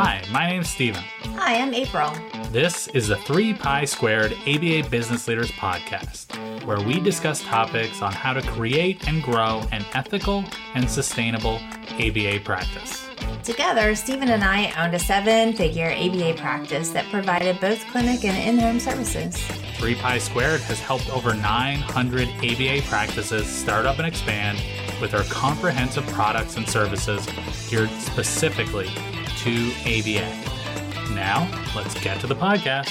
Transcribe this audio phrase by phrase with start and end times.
[0.00, 1.02] Hi, my name's Steven.
[1.34, 2.12] Hi, I'm April.
[2.52, 8.12] This is the 3 Pi Squared ABA Business Leaders Podcast, where we discuss topics on
[8.12, 10.44] how to create and grow an ethical
[10.76, 11.58] and sustainable
[11.94, 13.08] ABA practice.
[13.42, 18.36] Together, Stephen and I owned a seven figure ABA practice that provided both clinic and
[18.36, 19.36] in home services.
[19.78, 24.62] 3 Pi Squared has helped over 900 ABA practices start up and expand
[25.00, 27.26] with our comprehensive products and services
[27.68, 28.88] geared specifically
[29.48, 31.14] to ABA.
[31.14, 32.90] Now, let's get to the podcast.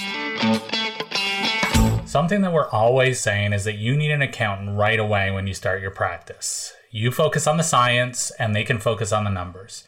[2.08, 5.54] Something that we're always saying is that you need an accountant right away when you
[5.54, 6.74] start your practice.
[6.90, 9.88] You focus on the science, and they can focus on the numbers.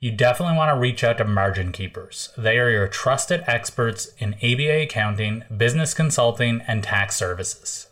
[0.00, 2.34] You definitely want to reach out to MarginKeepers.
[2.36, 7.88] They are your trusted experts in ABA accounting, business consulting, and tax services.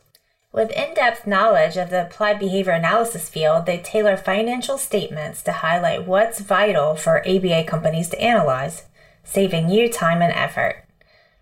[0.54, 5.50] With in depth knowledge of the applied behavior analysis field, they tailor financial statements to
[5.50, 8.84] highlight what's vital for ABA companies to analyze,
[9.24, 10.84] saving you time and effort.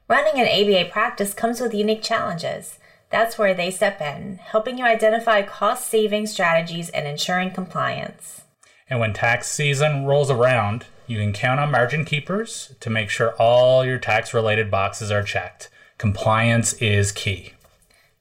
[0.08, 2.78] Running an ABA practice comes with unique challenges.
[3.10, 8.40] That's where they step in, helping you identify cost saving strategies and ensuring compliance.
[8.88, 13.84] And when tax season rolls around, you can count on MarginKeepers to make sure all
[13.84, 15.68] your tax related boxes are checked.
[15.98, 17.52] Compliance is key.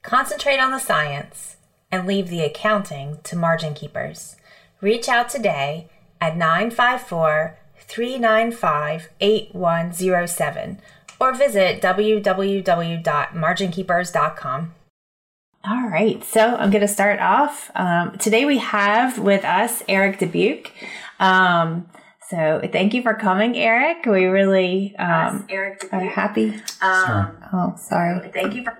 [0.02, 1.56] Concentrate on the science
[1.90, 4.36] and leave the accounting to MarginKeepers.
[4.80, 5.88] Reach out today
[6.20, 10.80] at 954 395 8107
[11.20, 14.74] or visit www.marginkeepers.com.
[15.64, 17.70] All right, so I'm going to start off.
[17.76, 20.72] Um, today we have with us Erick Dubuque.
[21.20, 21.88] Um,
[22.28, 24.04] so thank you for coming, Erick.
[24.06, 26.54] We really um, yes, Erick are happy.
[26.80, 28.28] Um, oh, sorry.
[28.30, 28.76] Thank you for.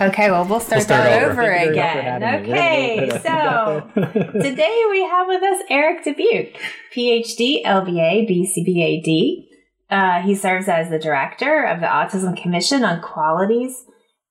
[0.00, 1.42] Okay, well, we'll start, We'll start that over.
[1.42, 2.52] over, Thank you very much for again.
[2.52, 6.56] Okay, so today we have with us Erick Dubuque,
[6.94, 9.46] PhD, LBA, BCBAD.
[9.90, 13.00] Uh, he serves as the director of the Autism Commission on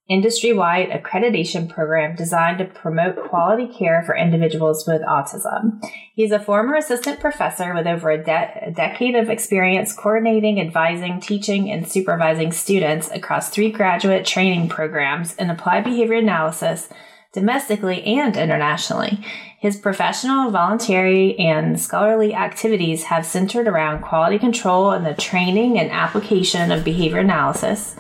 [0.06, 5.82] Quality's industry-wide accreditation program designed to promote quality care for individuals with autism.
[6.14, 11.20] He's a former assistant professor with over a, de- a decade of experience coordinating, advising,
[11.20, 16.90] teaching, and supervising students across three graduate training programs in applied behavior analysis
[17.34, 19.26] domestically and internationally.
[19.60, 25.90] His professional, voluntary, and scholarly activities have centered around quality control and the training and
[25.90, 27.96] application of behavior analysis.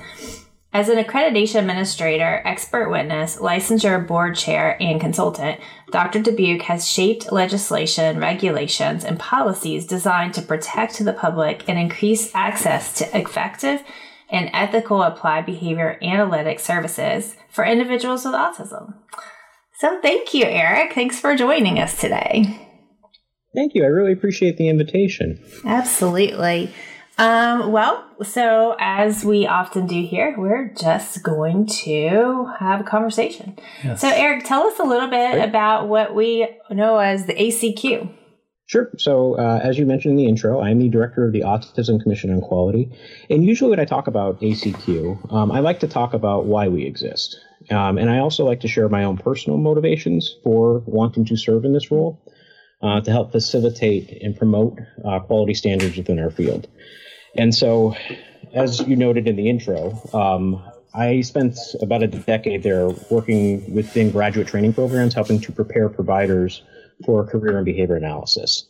[0.73, 5.59] As an accreditation administrator, expert witness, licensure board chair, and consultant,
[5.91, 6.19] Dr.
[6.19, 12.91] Dubuque has shaped legislation, regulations, and policies designed to protect the public and increase access
[12.97, 13.83] to effective
[14.31, 18.95] and ethical applied behavior analytic services for individuals with autism.
[19.77, 20.93] So, thank you, Erick.
[20.93, 22.67] Thanks for joining us today.
[23.53, 23.83] Thank you.
[23.83, 25.39] I really appreciate the invitation.
[25.65, 26.73] Absolutely.
[27.17, 33.57] Um, well, so as we often do here, we're just going to have a conversation.
[33.83, 34.01] Yes.
[34.01, 35.43] So, Erick, tell us a little bit Great.
[35.49, 38.09] about what we know as the ACQ.
[38.65, 38.89] Sure.
[38.97, 42.33] So, uh, as you mentioned in the intro, I'm the director of the Autism Commission
[42.33, 42.91] on Quality.
[43.29, 46.85] And usually, when I talk about ACQ, um, I like to talk about why we
[46.85, 47.39] exist.
[47.69, 51.65] Um, and I also like to share my own personal motivations for wanting to serve
[51.65, 52.19] in this role
[52.81, 56.67] uh, to help facilitate and promote uh, quality standards within our field.
[57.35, 57.95] And so,
[58.53, 60.63] as you noted in the intro, um,
[60.93, 66.61] I spent about a decade there working within graduate training programs, helping to prepare providers
[67.05, 68.65] for career and behavior analysis.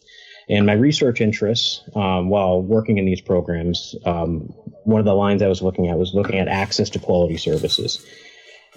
[0.50, 4.54] And my research interests, um, while working in these programs, um,
[4.84, 8.06] one of the lines I was looking at was looking at access to quality services.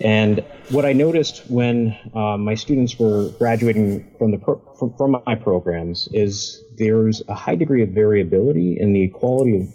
[0.01, 5.23] And what I noticed when um, my students were graduating from the pro- from, from
[5.27, 9.75] my programs is there's a high degree of variability in the quality of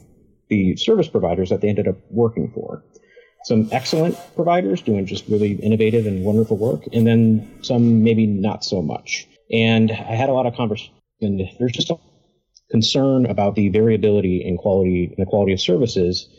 [0.49, 2.83] the service providers that they ended up working for.
[3.45, 8.63] Some excellent providers doing just really innovative and wonderful work, and then some maybe not
[8.63, 9.27] so much.
[9.51, 11.95] And I had a lot of conversations, and there's just a
[12.69, 16.29] concern about the variability in quality and the quality of services,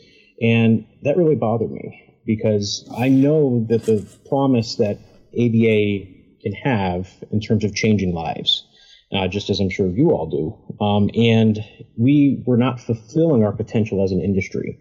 [0.41, 4.99] and that really bothered me because I know that the promise that
[5.33, 6.07] ABA
[6.41, 8.65] can have in terms of changing lives,
[9.11, 11.59] uh, just as I'm sure you all do, um, and
[11.97, 14.79] we were not fulfilling our potential as an industry.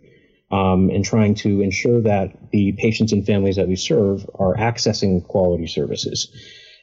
[0.50, 5.26] Um, and trying to ensure that the patients and families that we serve are accessing
[5.26, 6.28] quality services.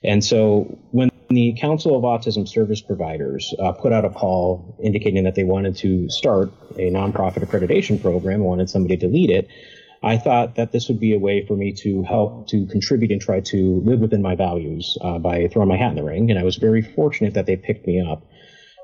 [0.04, 5.24] And so when the Council of Autism Service Providers uh, put out a call indicating
[5.26, 9.48] that they wanted to start a nonprofit accreditation program, wanted somebody to lead it,
[10.02, 13.22] I thought that this would be a way for me to help to contribute and
[13.22, 16.30] try to live within my values uh, by throwing my hat in the ring.
[16.30, 18.26] And I was very fortunate that they picked me up.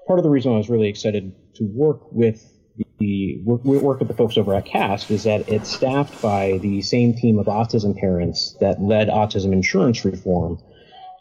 [0.08, 2.52] Part of the reason I was really excited to work with
[3.00, 6.82] the we work with the folks over at CASP is that it's staffed by the
[6.82, 10.60] same team of autism parents that led autism insurance reform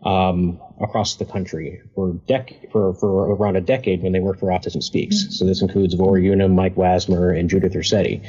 [0.05, 4.47] um, across the country for, dec- for for around a decade when they worked for
[4.47, 5.17] Autism Speaks.
[5.17, 5.31] Mm-hmm.
[5.31, 8.27] So this includes Lorri Unumb, Mike Wasmer, and Judith Ursitti.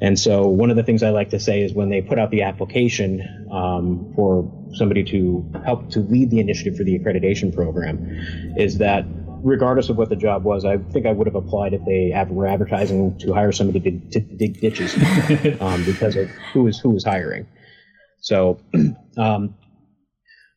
[0.00, 2.30] And so one of the things I like to say is when they put out
[2.30, 7.98] the application um, for somebody to help to lead the initiative for the accreditation program,
[8.56, 9.04] is that
[9.44, 12.46] regardless of what the job was, I think I would have applied if they were
[12.46, 14.94] advertising to hire somebody to, to dig ditches
[15.60, 17.46] um, because of who is who is hiring.
[18.20, 18.58] So
[19.18, 19.54] um,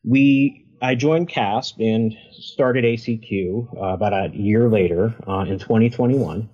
[0.04, 6.48] we I joined CASP and started ACQ uh, about a year later uh, in 2021.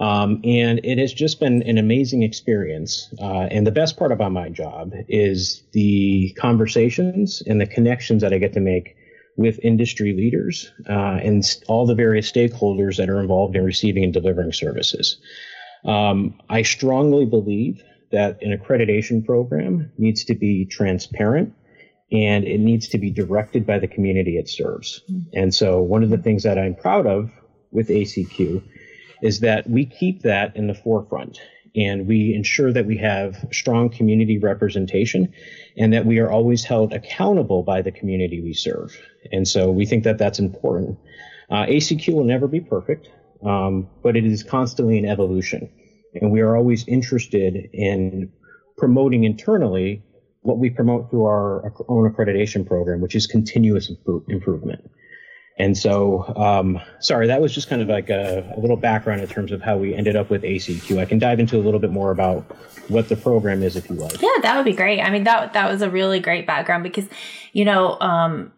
[0.00, 3.12] Um, and it has just been an amazing experience.
[3.20, 8.32] Uh, and the best part about my job is the conversations and the connections that
[8.32, 8.96] I get to make
[9.36, 14.12] with industry leaders uh, and all the various stakeholders that are involved in receiving and
[14.12, 15.18] delivering services.
[15.84, 21.54] Um, I strongly believe that an accreditation program needs to be transparent
[22.10, 25.02] and it needs to be directed by the community it serves.
[25.10, 25.28] Mm-hmm.
[25.32, 27.30] And so, one of the things that I'm proud of
[27.70, 28.62] with ACQ
[29.22, 31.40] is that we keep that in the forefront
[31.76, 35.32] and we ensure that we have strong community representation
[35.76, 38.96] and that we are always held accountable by the community we serve.
[39.30, 40.98] And so we think that that's important.
[41.48, 43.08] Uh, ACQ will never be perfect,
[43.44, 45.70] um, but it is constantly in evolution.
[46.20, 48.32] And we are always interested in
[48.76, 50.02] promoting internally
[50.42, 53.92] what we promote through our own accreditation program, which is continuous
[54.28, 54.90] improvement.
[55.60, 59.28] And so, um, sorry, that was just kind of like a, a, little background in
[59.28, 60.98] terms of how we ended up with ACQ.
[60.98, 62.44] I can dive into a little bit more about
[62.88, 64.22] what the program is if you like.
[64.22, 65.02] Yeah, that would be great.
[65.02, 67.04] I mean, that that was a really great background because,
[67.52, 68.52] you know, um,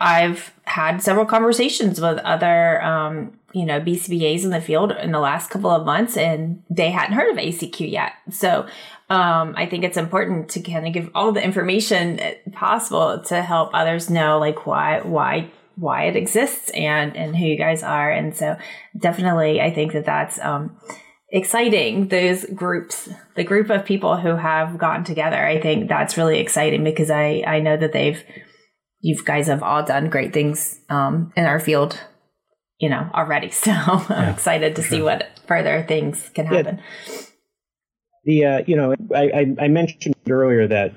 [0.00, 5.20] I've had several conversations with other, um, you know, BCBAs in the field in the
[5.20, 8.12] last couple of months, and they hadn't heard of ACQ yet.
[8.30, 8.66] So
[9.10, 12.18] um, I think it's important to kind of give all the information
[12.52, 17.56] possible to help others know, like why why why it exists and and who you
[17.56, 18.10] guys are.
[18.10, 18.56] And so
[18.98, 20.76] definitely i think that that's um,
[21.30, 22.08] exciting.
[22.08, 26.84] Those groups the group of people who have gotten together i think that's really exciting
[26.84, 28.22] because i i know that they've
[29.00, 31.98] you guys have all done great things um, in our field
[32.78, 33.50] you know already.
[33.60, 36.80] So i'm yeah, excited to see what further things can happen.
[37.06, 37.22] Yeah.
[38.24, 40.92] the uh, you know I, I i mentioned earlier that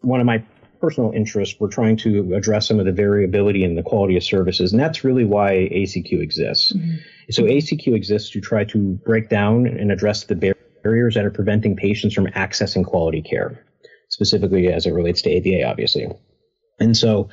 [0.00, 0.42] one of my
[0.84, 4.70] personal interest, we're trying to address some of the variability in the quality of services.
[4.70, 6.74] And that's really why ACQ exists.
[6.74, 6.96] Mm-hmm.
[7.30, 11.74] So ACQ exists to try to break down and address the barriers that are preventing
[11.74, 13.64] patients from accessing quality care,
[14.10, 16.06] specifically as it relates to ABA, obviously.
[16.78, 17.30] And so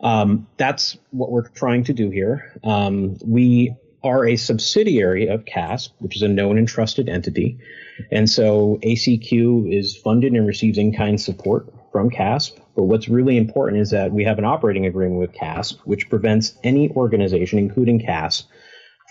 [0.00, 2.60] um, that's what we're trying to do here.
[2.62, 3.74] Um, we
[4.04, 7.58] are a subsidiary of CASP, which is a known and trusted entity.
[8.12, 12.59] And so ACQ is funded and receives in kind support from CASP.
[12.76, 16.54] But what's really important is that we have an operating agreement with CASP, which prevents
[16.62, 18.46] any organization, including CASP,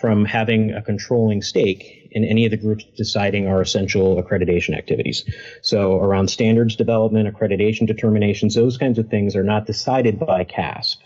[0.00, 5.24] from having a controlling stake in any of the groups deciding our essential accreditation activities.
[5.62, 11.00] So, around standards development, accreditation determinations, those kinds of things are not decided by CASP.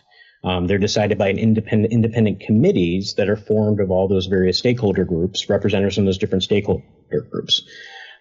[0.45, 4.59] Um, they're decided by an independent independent committees that are formed of all those various
[4.59, 6.85] stakeholder groups, representatives from those different stakeholder
[7.31, 7.63] groups.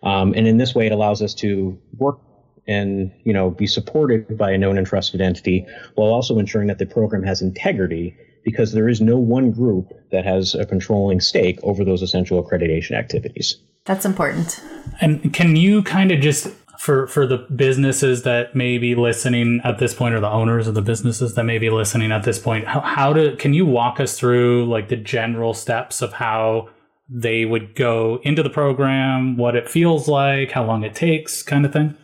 [0.01, 2.19] Um, and in this way, it allows us to work
[2.67, 5.65] and you know be supported by a known and trusted entity
[5.95, 10.25] while also ensuring that the program has integrity because there is no one group that
[10.25, 13.57] has a controlling stake over those essential accreditation activities.
[13.85, 14.61] That's important.
[15.01, 16.47] And can you kind of just
[16.79, 20.75] for for the businesses that may be listening at this point or the owners of
[20.75, 23.99] the businesses that may be listening at this point how, how to can you walk
[23.99, 26.67] us through like the general steps of how
[27.07, 31.65] they would go into the program what it feels like how long it takes kind
[31.65, 31.95] of thing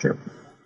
[0.00, 0.16] Sure.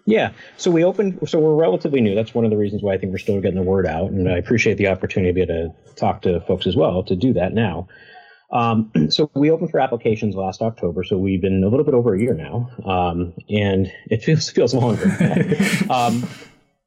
[0.06, 0.32] Yeah.
[0.56, 2.14] So we opened, so we're relatively new.
[2.14, 4.10] That's one of the reasons why I think we're still getting the word out.
[4.10, 7.16] And I appreciate the opportunity to be able to talk to folks as well to
[7.16, 7.88] do that now.
[8.50, 11.04] Um, so we opened for applications last October.
[11.04, 12.70] So we've been a little bit over a year now.
[12.84, 15.10] Um, and it feels, feels longer.
[15.90, 16.28] um,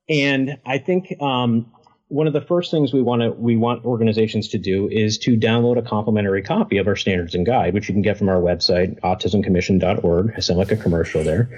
[0.07, 1.71] and I think, um,
[2.09, 5.35] one of the first things we want to we want organizations to do is to
[5.35, 8.39] download a complimentary copy of our standards and guide, which you can get from our
[8.39, 10.33] website autismcommission.org.
[10.35, 11.49] I sound like a commercial there,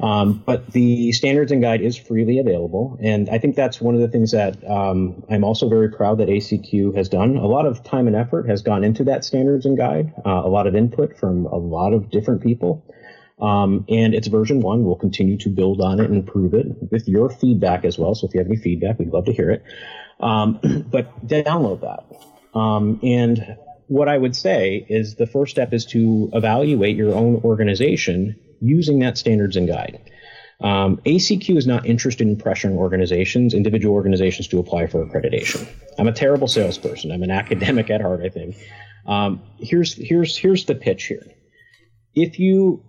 [0.00, 4.00] um, but the standards and guide is freely available, and I think that's one of
[4.00, 7.36] the things that um, I'm also very proud that ACQ has done.
[7.36, 10.48] A lot of time and effort has gone into that standards and guide, uh, a
[10.48, 12.82] lot of input from a lot of different people.
[13.40, 14.84] Um, and it's version one.
[14.84, 18.14] We'll continue to build on it and improve it with your feedback as well.
[18.14, 19.62] So if you have any feedback, we'd love to hear it.
[20.20, 20.58] Um,
[20.90, 22.58] but download that.
[22.58, 23.56] Um, and
[23.86, 28.98] what I would say is the first step is to evaluate your own organization using
[29.00, 30.10] that standards and guide.
[30.60, 35.68] Um, ACQ is not interested in pressuring organizations, individual organizations, to apply for accreditation.
[35.98, 37.12] I'm a terrible salesperson.
[37.12, 38.56] I'm an academic at heart, I think.
[39.06, 41.24] Um, here's here's here's the pitch here.
[42.14, 42.82] If you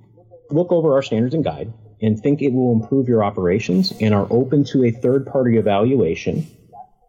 [0.49, 1.71] look over our standards and guide
[2.01, 6.47] and think it will improve your operations and are open to a third party evaluation,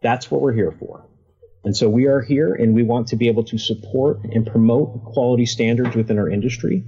[0.01, 1.07] that's what we're here for.
[1.63, 5.03] And so we are here and we want to be able to support and promote
[5.05, 6.83] quality standards within our industry.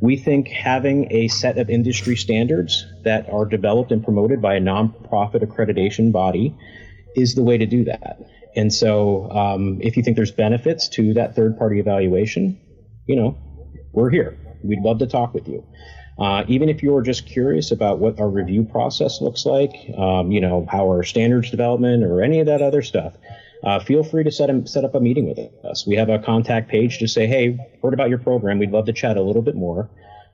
[0.00, 4.60] We think having a set of industry standards that are developed and promoted by a
[4.60, 6.54] nonprofit accreditation body
[7.16, 8.18] is the way to do that.
[8.56, 12.58] And so, um, if you think there's benefits to that third party evaluation,
[13.06, 13.38] you know,
[13.92, 14.36] we're here.
[14.62, 15.64] We'd love to talk with you.
[16.20, 20.40] Uh, even if you're just curious about what our review process looks like, um, you
[20.40, 23.14] know, how our standards development or any of that other stuff,
[23.64, 25.86] uh, feel free to set, a, set up a meeting with us.
[25.86, 28.58] We have a contact page to say, hey, heard about your program.
[28.58, 29.88] We'd love to chat a little bit more.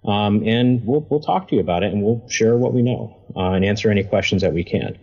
[0.05, 3.17] Um, and we'll, we'll talk to you about it and we'll share what we know
[3.37, 4.99] uh, and answer any questions that we can.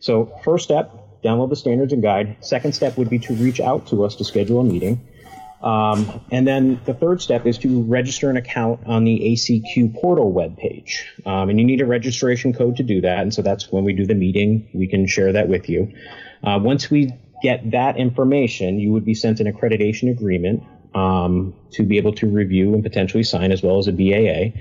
[0.00, 2.36] So, first step, download the standards and guide.
[2.40, 5.06] Second step would be to reach out to us to schedule a meeting.
[5.62, 10.32] Um, and then the third step is to register an account on the ACQ portal
[10.32, 11.00] webpage.
[11.26, 13.20] Um, and you need a registration code to do that.
[13.20, 15.92] And so that's when we do the meeting, we can share that with you.
[16.44, 17.12] Uh, once we
[17.42, 20.62] get that information, you would be sent an accreditation agreement
[20.94, 24.52] um, to be able to review and potentially sign, as well as a BAA.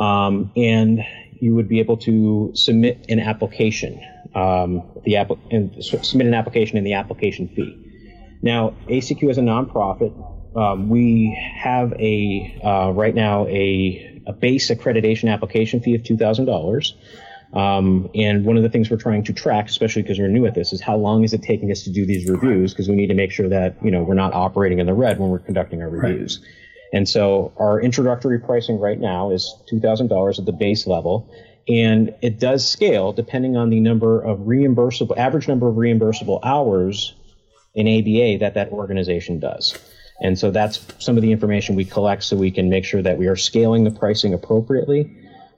[0.00, 1.00] Um, and
[1.40, 4.00] you would be able to submit an application,
[4.34, 7.85] um, the app- and submit an application and the application fee.
[8.42, 10.14] Now, ACQ is a nonprofit.
[10.56, 16.16] Um, we have a uh, right now a, a base accreditation application fee of two
[16.16, 16.94] thousand dollars.
[17.52, 20.54] Um, and one of the things we're trying to track, especially because we're new at
[20.54, 22.72] this, is how long is it taking us to do these reviews?
[22.72, 25.18] Because we need to make sure that you know we're not operating in the red
[25.18, 26.40] when we're conducting our reviews.
[26.40, 26.48] Right.
[26.92, 31.30] And so our introductory pricing right now is two thousand dollars at the base level,
[31.68, 37.14] and it does scale depending on the number of reimbursable average number of reimbursable hours
[37.76, 39.78] in ABA that that organization does.
[40.20, 43.18] And so that's some of the information we collect so we can make sure that
[43.18, 45.14] we are scaling the pricing appropriately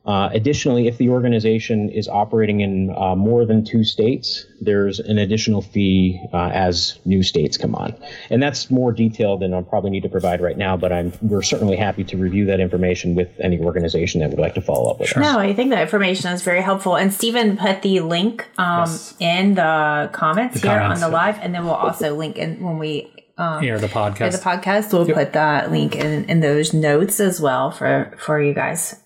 [0.08, 5.18] uh, additionally, if the organization is operating in uh, more than two states, there's an
[5.18, 7.94] additional fee uh, as new states come on,
[8.30, 10.78] and that's more detailed than I'll probably need to provide right now.
[10.78, 14.54] But I'm we're certainly happy to review that information with any organization that would like
[14.54, 15.22] to follow up with sure.
[15.22, 15.30] us.
[15.30, 16.96] No, I think that information is very helpful.
[16.96, 19.14] And Stephen put the link um, yes.
[19.20, 21.02] in the comments the here comments.
[21.02, 24.32] on the live, and then we'll also link in when we um, here the podcast.
[24.32, 25.16] the podcast, we'll yep.
[25.18, 29.02] put that link in in those notes as well for for you guys.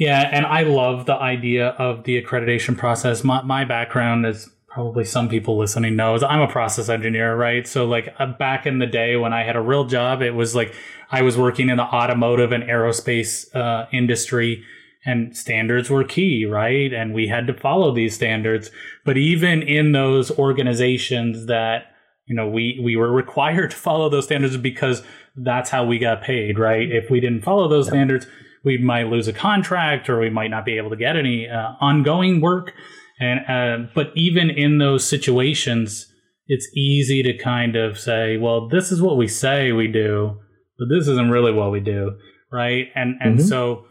[0.00, 0.28] Yeah.
[0.32, 3.22] and I love the idea of the accreditation process.
[3.22, 7.66] My, my background is probably some people listening knows I'm a process engineer, right?
[7.66, 10.54] So like uh, back in the day when I had a real job, it was
[10.54, 10.74] like
[11.10, 14.64] I was working in the automotive and aerospace uh, industry
[15.04, 16.92] and standards were key, right?
[16.92, 18.70] And we had to follow these standards.
[19.04, 21.84] But even in those organizations that
[22.26, 25.02] you know we we were required to follow those standards because
[25.36, 26.90] that's how we got paid, right?
[26.90, 28.26] If we didn't follow those standards,
[28.64, 31.72] we might lose a contract or we might not be able to get any uh,
[31.80, 32.74] ongoing work.
[33.18, 36.06] And uh, but even in those situations,
[36.46, 40.38] it's easy to kind of say, well, this is what we say we do,
[40.78, 42.16] but this isn't really what we do,
[42.50, 42.88] right?
[42.94, 43.46] And and mm-hmm.
[43.46, 43.86] so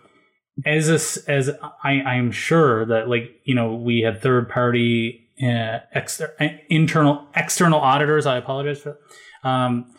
[0.66, 1.52] as a, as
[1.84, 6.36] I I'm sure that like you know we had third party uh, exter-
[6.70, 8.26] internal external auditors.
[8.26, 8.98] I apologize for.
[9.44, 9.94] Um,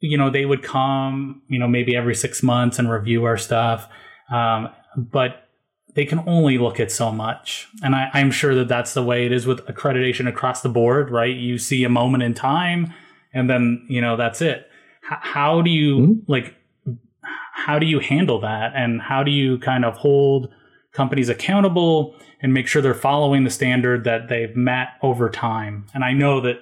[0.00, 3.88] you know, they would come, you know, maybe every six months and review our stuff.
[4.30, 5.48] Um, but
[5.94, 7.68] they can only look at so much.
[7.82, 11.10] And I, am sure that that's the way it is with accreditation across the board,
[11.10, 11.34] right?
[11.34, 12.94] You see a moment in time
[13.32, 14.68] and then, you know, that's it.
[15.10, 16.32] H- how do you, mm-hmm.
[16.32, 16.54] like,
[17.52, 18.72] how do you handle that?
[18.74, 20.48] And how do you kind of hold
[20.92, 25.86] companies accountable and make sure they're following the standard that they've met over time?
[25.92, 26.60] And I know that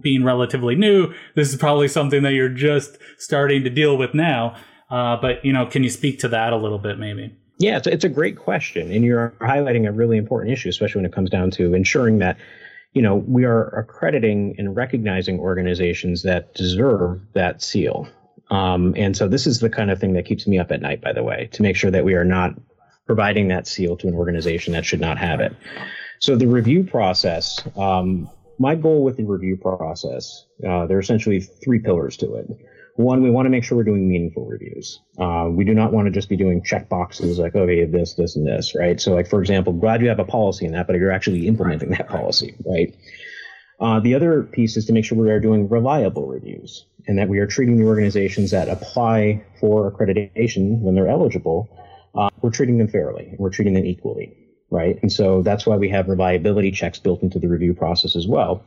[0.00, 4.56] being relatively new, this is probably something that you're just starting to deal with now.
[4.90, 7.34] Uh, but you know, can you speak to that a little bit, maybe?
[7.58, 11.06] Yeah, it's, it's a great question, and you're highlighting a really important issue, especially when
[11.06, 12.36] it comes down to ensuring that
[12.92, 18.08] you know we are accrediting and recognizing organizations that deserve that seal.
[18.50, 21.00] Um, and so this is the kind of thing that keeps me up at night,
[21.00, 22.54] by the way, to make sure that we are not
[23.06, 25.54] providing that seal to an organization that should not have it.
[26.18, 31.40] So the review process, um, my goal with the review process, uh, there are essentially
[31.40, 32.46] three pillars to it.
[32.96, 35.00] One, we want to make sure we're doing meaningful reviews.
[35.18, 38.36] Uh, we do not want to just be doing check boxes like, okay, this, this,
[38.36, 39.00] and this, right?
[39.00, 41.90] So, like, for example, glad you have a policy in that, but you're actually implementing
[41.90, 42.94] that policy, right?
[43.80, 46.86] Uh, the other piece is to make sure we are doing reliable reviews.
[47.06, 51.68] and that we are treating the organizations that apply for accreditation when they're eligible,
[52.14, 53.28] uh, we're treating them fairly.
[53.30, 54.34] And we're treating them equally,
[54.70, 54.98] right?
[55.02, 58.64] And so that's why we have reliability checks built into the review process as well.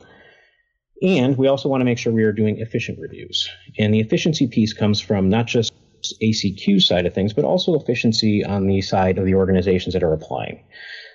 [1.02, 3.48] And we also want to make sure we are doing efficient reviews.
[3.78, 5.72] And the efficiency piece comes from not just
[6.22, 10.12] ACQ side of things, but also efficiency on the side of the organizations that are
[10.12, 10.64] applying.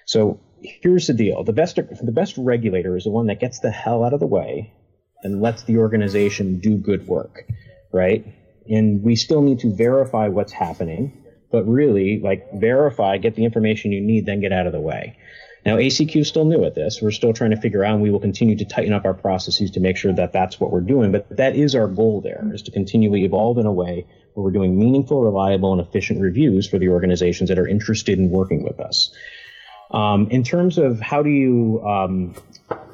[0.05, 3.71] So here's the deal: the best the best regulator is the one that gets the
[3.71, 4.73] hell out of the way
[5.23, 7.45] and lets the organization do good work,
[7.93, 8.25] right?
[8.69, 11.22] And we still need to verify what's happening,
[11.53, 15.15] but really, like verify, get the information you need, then get out of the way.
[15.63, 16.99] Now, ACQ is still new at this.
[16.99, 19.69] We're still trying to figure out, and we will continue to tighten up our processes
[19.71, 21.11] to make sure that that's what we're doing.
[21.11, 24.51] But that is our goal there, is to continually evolve in a way where we're
[24.51, 28.79] doing meaningful, reliable, and efficient reviews for the organizations that are interested in working with
[28.79, 29.13] us.
[29.91, 32.35] Um, in terms of how do you um,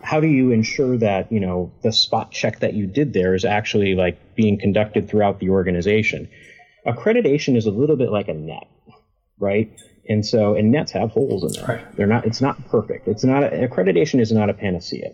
[0.03, 3.45] how do you ensure that you know the spot check that you did there is
[3.45, 6.27] actually like being conducted throughout the organization?
[6.85, 8.67] Accreditation is a little bit like a net,
[9.37, 9.71] right?
[10.07, 11.69] And so, and nets have holes in them.
[11.69, 11.95] Right.
[11.95, 12.25] They're not.
[12.25, 13.07] It's not perfect.
[13.07, 13.43] It's not.
[13.43, 15.11] A, accreditation is not a panacea.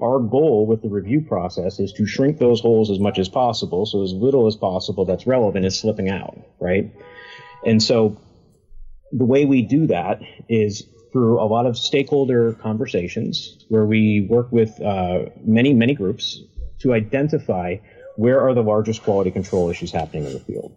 [0.00, 3.86] Our goal with the review process is to shrink those holes as much as possible,
[3.86, 6.92] so as little as possible that's relevant is slipping out, right?
[7.64, 8.20] And so,
[9.10, 10.20] the way we do that
[10.50, 16.42] is through a lot of stakeholder conversations where we work with uh, many, many groups
[16.80, 17.76] to identify
[18.16, 20.76] where are the largest quality control issues happening in the field.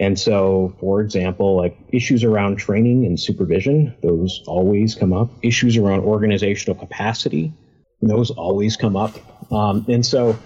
[0.00, 5.30] And so, for example, like issues around training and supervision, those always come up.
[5.42, 7.52] Issues around organizational capacity,
[8.00, 9.14] those always come up.
[9.52, 10.38] Um, and so,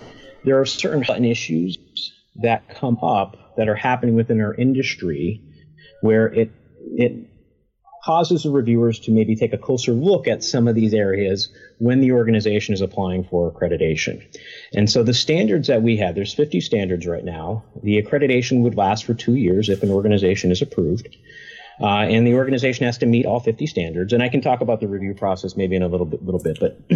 [0.44, 1.78] there are certain issues
[2.42, 5.40] that come up that are happening within our industry
[6.00, 6.50] where it
[6.96, 7.12] it
[8.04, 12.00] causes the reviewers to maybe take a closer look at some of these areas when
[12.00, 14.22] the organization is applying for accreditation.
[14.74, 17.64] And so the standards that we have, there's 50 standards right now.
[17.82, 21.16] The accreditation would last for two years if an organization is approved.
[21.80, 24.12] Uh, and the organization has to meet all 50 standards.
[24.12, 26.58] And I can talk about the review process maybe in a little bit, little bit,
[26.60, 26.78] but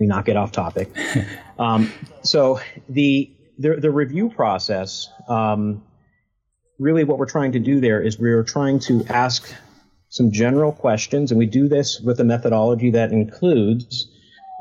[0.00, 0.90] we not get off topic.
[1.56, 1.92] Um,
[2.24, 2.58] so
[2.88, 5.84] the, the, the review process, um,
[6.80, 9.54] really what we're trying to do there is we're trying to ask
[10.14, 14.06] some general questions, and we do this with a methodology that includes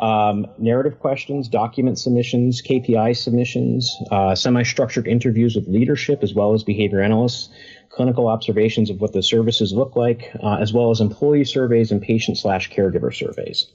[0.02, 6.56] um, narrative questions, document submissions, KPI submissions, uh, semi structured interviews with leadership as well
[6.56, 7.50] as behavior analysts,
[7.90, 12.02] clinical observations of what the services look like, uh, as well as employee surveys and
[12.02, 13.68] patient slash caregiver surveys.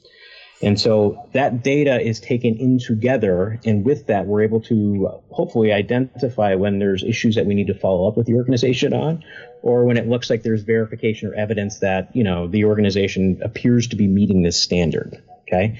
[0.60, 5.72] And so that data is taken in together, and with that, we're able to hopefully
[5.72, 9.22] identify when there's issues that we need to follow up with the organization on,
[9.62, 13.88] or when it looks like there's verification or evidence that you know the organization appears
[13.88, 15.22] to be meeting this standard.
[15.42, 15.78] Okay.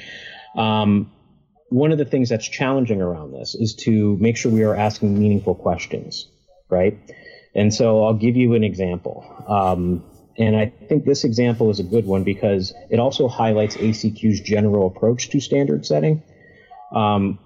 [0.57, 1.11] Um,
[1.71, 5.19] one of the things that's challenging around this is to make sure we are asking
[5.19, 6.29] meaningful questions,
[6.71, 6.99] right?
[7.55, 9.25] And so I'll give you an example.
[9.47, 10.05] Um,
[10.39, 14.87] and I think this example is a good one because it also highlights ACQ's general
[14.87, 16.23] approach to standard setting.
[16.93, 17.41] Um,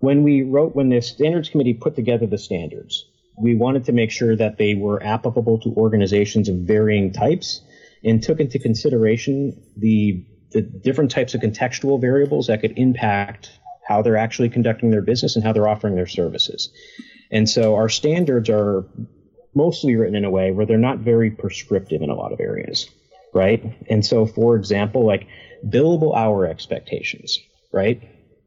[0.00, 3.06] when we wrote, when the standards committee put together the standards,
[3.38, 7.62] we wanted to make sure that they were applicable to organizations of varying types
[8.04, 14.02] and took into consideration the, the different types of contextual variables that could impact how
[14.02, 16.68] they're actually conducting their business and how they're offering their services.
[17.30, 18.84] And so our standards are
[19.54, 22.88] mostly written in a way where they're not very prescriptive in a lot of areas,
[23.32, 23.62] right?
[23.88, 25.26] And so, for example, like
[25.66, 27.38] billable hour expectations,
[27.72, 28.02] right?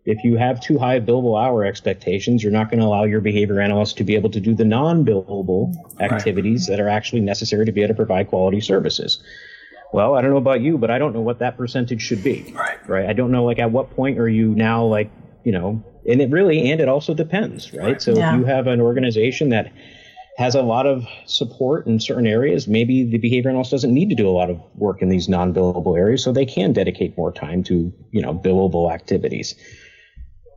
[0.06, 3.60] If you have too high billable hour expectations, you're not going to allow your behavior
[3.60, 6.78] analyst to be able to do the non billable activities right.
[6.78, 9.22] that are actually necessary to be able to provide quality services.
[9.92, 12.54] Well, I don't know about you, but I don't know what that percentage should be.
[12.56, 12.78] Right.
[12.88, 13.10] Right.
[13.10, 15.12] I don't know, like, at what point are you now, like,
[15.44, 17.84] you know, and it really, and it also depends, right?
[17.84, 18.02] right.
[18.02, 18.34] So yeah.
[18.34, 19.72] if you have an organization that
[20.38, 22.68] has a lot of support in certain areas.
[22.68, 25.98] Maybe the behavior analyst doesn't need to do a lot of work in these non-billable
[25.98, 29.56] areas, so they can dedicate more time to you know billable activities.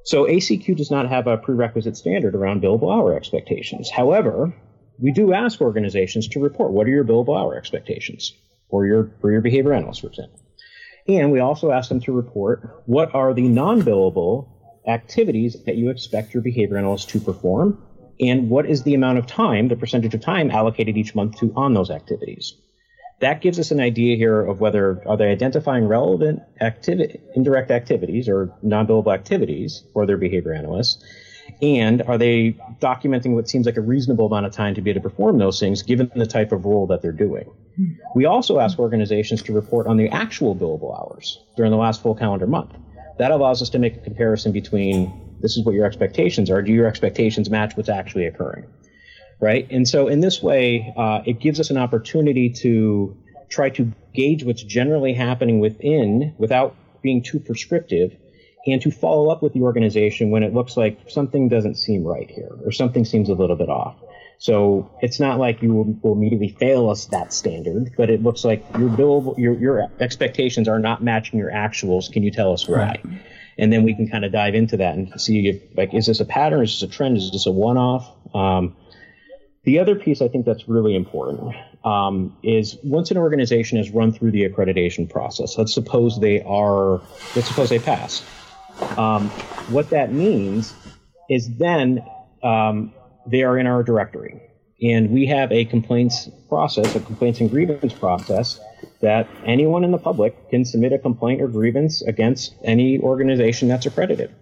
[0.05, 3.91] So ACQ does not have a prerequisite standard around billable hour expectations.
[3.91, 4.55] However,
[4.99, 8.35] we do ask organizations to report what are your billable hour expectations
[8.69, 10.41] for your for your behavior analyst, for example.
[11.09, 14.47] And we also ask them to report what are the non-billable
[14.87, 17.83] activities that you expect your behavior analyst to perform
[18.21, 21.53] and what is the amount of time, the percentage of time allocated each month to
[21.57, 22.55] on those activities.
[23.21, 28.29] That gives us an idea here of whether are they identifying relevant activity, indirect activities
[28.29, 31.05] or non-billable activities for their behavior analysts,
[31.61, 35.03] and are they documenting what seems like a reasonable amount of time to be able
[35.03, 37.51] to perform those things given the type of role that they're doing.
[38.15, 42.15] We also ask organizations to report on the actual billable hours during the last full
[42.15, 42.73] calendar month.
[43.19, 46.63] That allows us to make a comparison between This is what your expectations are.
[46.63, 48.67] Do your expectations match what's actually occurring?
[49.41, 49.67] Right?
[49.71, 53.17] And so, in this way, uh, it gives us an opportunity to
[53.49, 58.17] try to gauge what's generally happening within without being too prescriptive
[58.67, 62.31] and to follow up with the organization when it looks like something doesn't seem right
[62.31, 63.97] here or something seems a little bit off.
[64.39, 68.43] So it's not like you will, will immediately fail us that standard, but it looks
[68.45, 72.11] like your bill, your your expectations are not matching your actuals.
[72.11, 72.77] Can you tell us why?
[72.77, 73.05] Right.
[73.61, 76.21] And then we can kind of dive into that and see if, like, is this
[76.21, 76.65] a pattern?
[76.65, 77.19] Is this a trend?
[77.19, 78.11] Is this a one-off?
[78.35, 78.75] Um,
[79.65, 84.13] the other piece I think that's really important um, is once an organization has run
[84.13, 87.03] through the accreditation process, let's suppose they are,
[87.37, 88.25] let's suppose they pass.
[88.97, 89.29] Um,
[89.69, 90.73] what that means
[91.29, 92.03] is then
[92.43, 92.95] um,
[93.27, 94.41] they are in our directory.
[94.83, 98.59] And we have a complaints process, a complaints and grievance process
[99.01, 103.87] that anyone in the public can submit a complaint or grievance against any organization that's
[103.87, 104.35] accredited.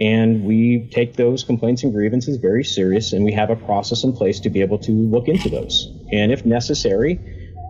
[0.00, 4.12] And we take those complaints and grievances very serious, and we have a process in
[4.12, 5.92] place to be able to look into those.
[6.12, 7.18] And if necessary,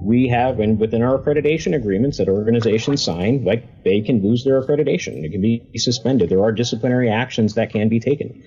[0.03, 4.63] we have, and within our accreditation agreements that organizations sign, like they can lose their
[4.63, 6.29] accreditation, it can be suspended.
[6.29, 8.43] There are disciplinary actions that can be taken.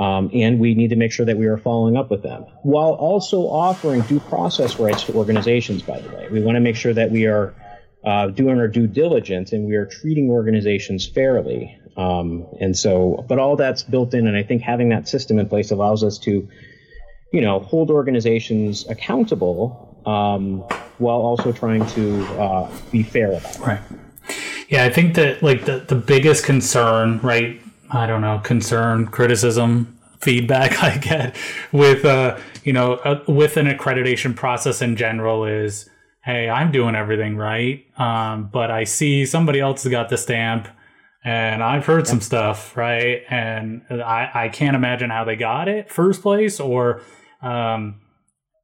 [0.00, 2.92] Um, and we need to make sure that we are following up with them while
[2.92, 6.26] also offering due process rights to organizations, by the way.
[6.30, 7.54] We want to make sure that we are
[8.02, 11.78] uh, doing our due diligence and we are treating organizations fairly.
[11.98, 15.50] Um, and so, but all that's built in, and I think having that system in
[15.50, 16.48] place allows us to,
[17.30, 20.60] you know, hold organizations accountable um,
[20.96, 23.60] while also trying to uh, be fair about it.
[23.60, 23.80] Right.
[24.70, 27.60] Yeah, I think that like the, the biggest concern, right?
[27.90, 31.36] I don't know, concern, criticism, feedback I get
[31.72, 35.88] with uh, you know, uh, with an accreditation process in general is,
[36.24, 40.68] hey, I'm doing everything right, um, but I see somebody else has got the stamp,
[41.24, 45.90] and I've heard some stuff, right, and I I can't imagine how they got it
[45.90, 47.02] first place or
[47.42, 48.00] um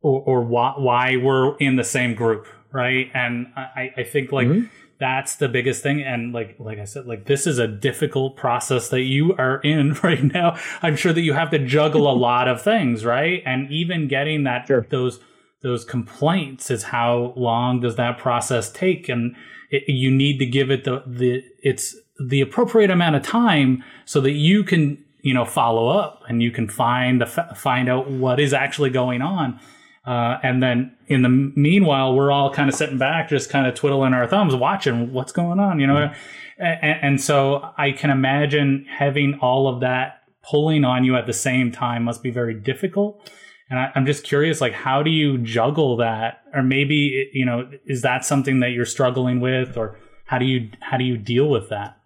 [0.02, 4.48] or, or why why we're in the same group, right, and I I think like.
[4.48, 4.66] Mm-hmm
[4.98, 6.02] that's the biggest thing.
[6.02, 9.92] And like like i said like this is a difficult process that you are in
[10.02, 10.58] right now.
[10.82, 13.42] I'm sure that you have to juggle a lot of things right?
[13.44, 14.86] And even getting that sure.
[14.90, 15.20] those
[15.62, 19.08] those complaints is how long does that process take?
[19.08, 19.34] And
[19.70, 24.20] it, you need to give it the the it's the appropriate amount of time so
[24.20, 28.40] that you can you know follow up and you can find the find out what
[28.40, 29.58] is actually going on
[30.06, 33.74] uh, and then in the meanwhile, we're all kind of sitting back, just kind of
[33.74, 35.94] twiddling our thumbs, watching what's going on, you know.
[35.94, 36.64] Mm-hmm.
[36.64, 41.32] And, and, so I can imagine having all of that pulling on you at the
[41.34, 43.30] same time must be very difficult.
[43.68, 46.38] And I, I'm just curious, like, how do you juggle that?
[46.54, 50.70] Or maybe, you know, is that something that you're struggling with, or how do you
[50.80, 51.96] how do you deal with that?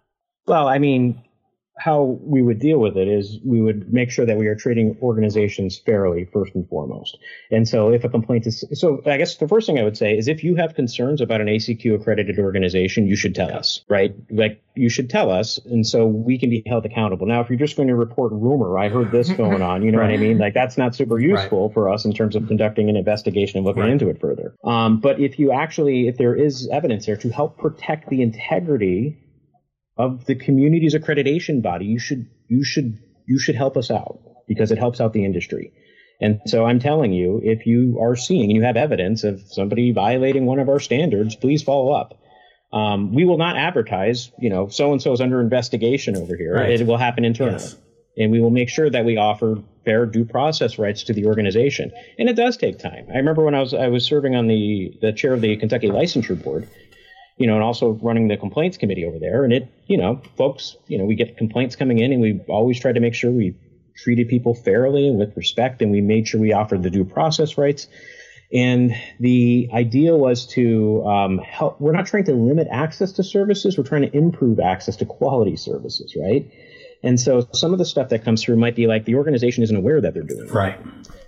[0.47, 1.23] Well, I mean,
[1.83, 4.95] how we would deal with it is we would make sure that we are treating
[5.01, 7.17] organizations fairly first and foremost.
[7.49, 10.15] And so if a complaint is so I guess the first thing I would say
[10.15, 14.13] is if you have concerns about an ACQ accredited organization, you should tell us, right?
[14.29, 17.25] Like you should tell us and so we can be held accountable.
[17.25, 19.97] Now if you're just going to report rumor, I heard this going on, you know
[19.97, 20.11] right.
[20.11, 20.37] what I mean?
[20.37, 21.73] Like that's not super useful right.
[21.73, 23.91] for us in terms of conducting an investigation and looking right.
[23.91, 24.53] into it further.
[24.63, 29.17] Um, but if you actually if there is evidence there to help protect the integrity
[29.97, 34.71] of the community's accreditation body, you should you should you should help us out because
[34.71, 35.73] it helps out the industry.
[36.19, 39.91] And so I'm telling you, if you are seeing and you have evidence of somebody
[39.91, 42.13] violating one of our standards, please follow up.
[42.71, 46.53] Um, we will not advertise, you know, so and so is under investigation over here.
[46.53, 46.79] Right.
[46.79, 47.63] It will happen internally.
[47.63, 47.75] Yes.
[48.17, 51.91] And we will make sure that we offer fair due process rights to the organization.
[52.19, 53.07] And it does take time.
[53.11, 55.87] I remember when I was I was serving on the the chair of the Kentucky
[55.87, 56.67] Licensure Board,
[57.41, 59.43] you know, and also running the complaints committee over there.
[59.43, 62.79] And it, you know, folks, you know, we get complaints coming in, and we always
[62.79, 63.55] try to make sure we
[63.97, 67.57] treated people fairly and with respect, and we made sure we offered the due process
[67.57, 67.87] rights.
[68.53, 71.79] And the idea was to um, help.
[71.79, 73.77] We're not trying to limit access to services.
[73.77, 76.51] We're trying to improve access to quality services, right?
[77.01, 79.75] And so some of the stuff that comes through might be like the organization isn't
[79.75, 80.51] aware that they're doing it.
[80.51, 80.79] Right.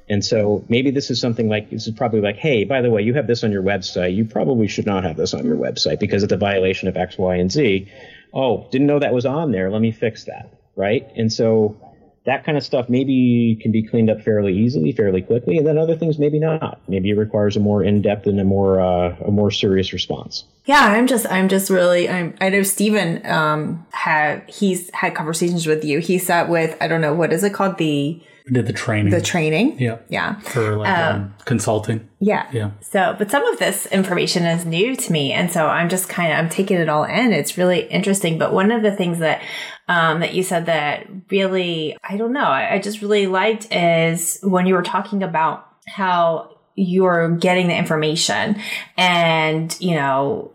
[0.09, 3.01] And so maybe this is something like this is probably like, hey, by the way,
[3.01, 4.15] you have this on your website.
[4.15, 7.17] You probably should not have this on your website because it's a violation of X,
[7.17, 7.89] Y, and Z.
[8.33, 9.69] Oh, didn't know that was on there.
[9.69, 10.53] Let me fix that.
[10.75, 11.07] Right.
[11.15, 11.77] And so
[12.25, 15.77] that kind of stuff maybe can be cleaned up fairly easily, fairly quickly, and then
[15.77, 16.81] other things maybe not.
[16.87, 20.45] Maybe it requires a more in-depth and a more uh, a more serious response.
[20.65, 25.67] Yeah, I'm just I'm just really I'm I know Stephen um had he's had conversations
[25.67, 25.99] with you.
[25.99, 29.11] He sat with I don't know what is it called the did the training.
[29.11, 29.79] the training.
[29.79, 29.97] yeah.
[30.09, 30.39] Yeah.
[30.41, 32.09] For like um, consulting.
[32.19, 32.49] Yeah.
[32.51, 32.71] Yeah.
[32.81, 36.31] So, but some of this information is new to me, and so I'm just kind
[36.31, 37.31] of I'm taking it all in.
[37.31, 38.37] It's really interesting.
[38.37, 39.41] But one of the things that
[39.87, 44.39] um, that you said that really I don't know I, I just really liked is
[44.41, 48.59] when you were talking about how you're getting the information
[48.97, 50.51] and you know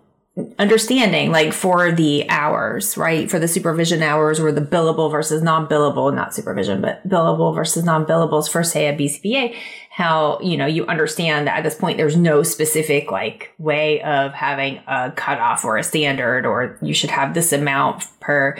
[0.59, 3.31] understanding like for the hours, right?
[3.31, 8.51] For the supervision hours or the billable versus non-billable, not supervision, but billable versus non-billables
[8.51, 9.57] for say a BCBA,
[9.90, 14.33] how, you know, you understand that at this point there's no specific like way of
[14.33, 18.57] having a cutoff or a standard or you should have this amount per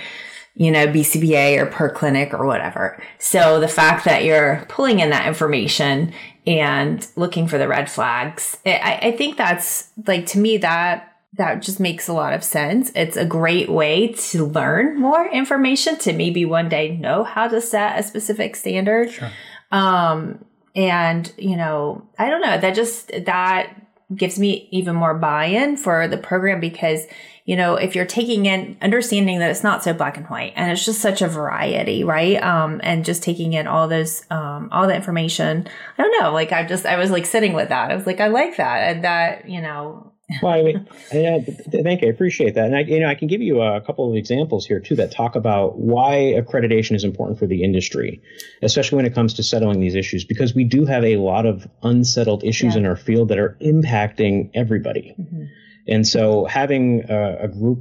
[0.54, 3.00] you know, BCBA or per clinic or whatever.
[3.18, 6.12] So the fact that you're pulling in that information
[6.48, 11.62] and looking for the red flags, I, I think that's like to me that that
[11.62, 12.90] just makes a lot of sense.
[12.94, 17.60] It's a great way to learn more information to maybe one day know how to
[17.60, 19.10] set a specific standard.
[19.10, 19.30] Sure.
[19.70, 23.74] Um, and you know, I don't know, that just, that
[24.14, 27.02] gives me even more buy-in for the program because,
[27.44, 30.72] you know, if you're taking in understanding that it's not so black and white and
[30.72, 32.42] it's just such a variety, right?
[32.42, 35.68] Um, and just taking in all those, um, all the information.
[35.98, 37.90] I don't know, like I just, I was like sitting with that.
[37.90, 38.78] I was like, I like that.
[38.78, 40.07] And that, you know,
[40.42, 41.38] well, I mean, yeah,
[41.82, 42.08] thank you.
[42.08, 42.66] I appreciate that.
[42.66, 45.10] And I, you know, I can give you a couple of examples here too that
[45.10, 48.20] talk about why accreditation is important for the industry,
[48.62, 51.66] especially when it comes to settling these issues, because we do have a lot of
[51.82, 52.80] unsettled issues Yeah.
[52.80, 55.14] in our field that are impacting everybody.
[55.18, 55.48] Mhm.
[55.86, 57.78] And so having a, a group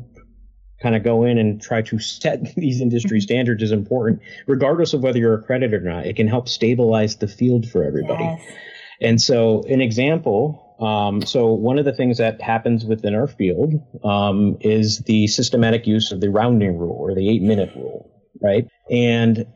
[0.82, 5.02] kind of go in and try to set these industry standards is important, regardless of
[5.04, 6.06] whether you're accredited or not.
[6.06, 8.24] It can help stabilize the field for everybody.
[8.24, 8.42] Yes.
[9.02, 10.64] And so, an example.
[10.80, 15.88] Um, so, one of the things that happens within our field um, is the systematic
[15.88, 18.12] use of the rounding rule or the eight minute rule,
[18.42, 18.68] right?
[18.92, 19.48] And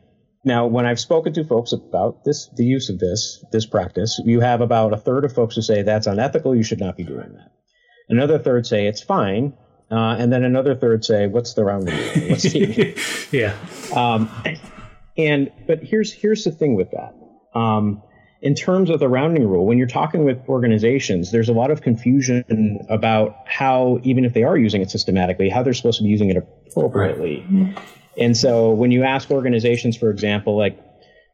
[0.44, 4.40] now, when I've spoken to folks about this, the use of this, this practice, you
[4.40, 6.56] have about a third of folks who say that's unethical.
[6.56, 7.52] You should not be doing that.
[8.08, 9.54] Another third say it's fine.
[9.90, 12.30] Uh, and then another third say, what's the rounding rule?
[12.30, 12.98] What's the
[13.30, 13.54] yeah.
[13.94, 14.30] um,
[15.16, 17.14] and but here's here's the thing with that.
[17.58, 18.02] Um,
[18.42, 21.80] in terms of the rounding rule, when you're talking with organizations, there's a lot of
[21.80, 26.10] confusion about how, even if they are using it systematically, how they're supposed to be
[26.10, 27.46] using it appropriately.
[28.18, 30.76] And so when you ask organizations, for example, like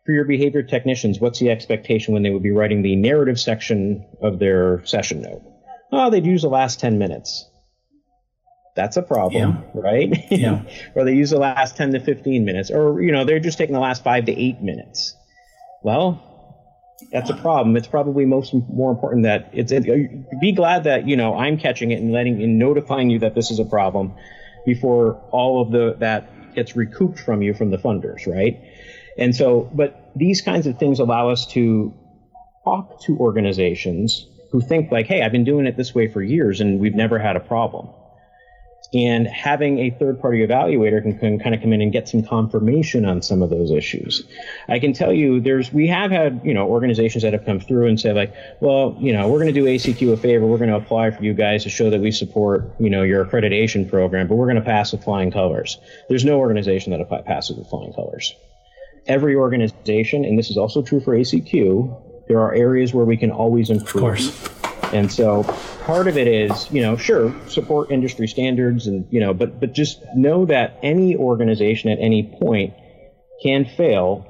[0.05, 4.07] for your behavior technicians, what's the expectation when they would be writing the narrative section
[4.23, 5.41] of their session note?
[5.91, 7.49] Oh, they'd use the last 10 minutes.
[8.77, 10.13] That's a problem, right?
[10.31, 10.63] Yeah.
[10.95, 13.73] or they use the last 10 to 15 minutes, or, you know, they're just taking
[13.73, 15.17] the last five to eight minutes.
[15.83, 16.28] Well,
[17.13, 17.77] that's a problem.
[17.77, 21.57] It's probably most more important that it's it, uh, be glad that you know I'm
[21.57, 24.15] catching it and letting and notifying you that this is a problem
[24.67, 28.61] before all of the that gets recouped from you from the funders, right?
[29.17, 31.95] And so, but these kinds of things allow us to
[32.65, 36.61] talk to organizations who think like, hey, I've been doing it this way for years
[36.61, 37.89] and we've never had a problem.
[38.95, 42.23] And having a third party evaluator can, can kind of come in and get some
[42.23, 44.23] confirmation on some of those issues.
[44.67, 47.87] I can tell you there's we have had, you know, organizations that have come through
[47.87, 50.71] and say like, well, you know, we're going to do ACQ a favor, we're going
[50.71, 54.27] to apply for you guys to show that we support, you know, your accreditation program,
[54.27, 55.79] but we're going to pass with flying colors.
[56.09, 58.35] There's no organization that passes with flying colors.
[59.07, 63.31] Every organization, and this is also true for ACQ, there are areas where we can
[63.31, 63.97] always improve.
[63.97, 64.58] Of course.
[64.93, 65.43] And so
[65.85, 69.73] part of it is, you know, sure, support industry standards and, you know, but but
[69.73, 72.75] just know that any organization at any point
[73.43, 74.25] can fail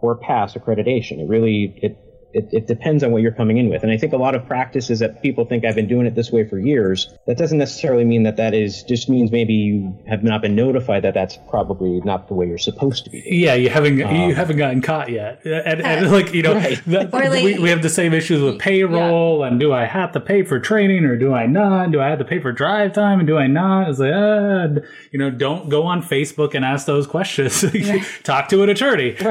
[0.00, 1.20] or pass accreditation.
[1.20, 1.98] It really it
[2.34, 3.82] it, it depends on what you're coming in with.
[3.82, 6.30] And I think a lot of practices that people think I've been doing it this
[6.30, 10.22] way for years, that doesn't necessarily mean that that is just means maybe you have
[10.24, 13.22] not been notified that that's probably not the way you're supposed to be.
[13.26, 16.80] Yeah, you haven't you haven't gotten caught yet, and, and like you know, Right.
[16.86, 20.12] that- Or like- we, we have the same issues with payroll, and do I have
[20.12, 21.92] to pay for training or do I not?
[21.92, 23.90] Do I have to pay for drive time and do I not?
[23.90, 27.64] It's like, uh, you know, don't go on Facebook and ask those questions.
[28.22, 29.16] Talk to an attorney.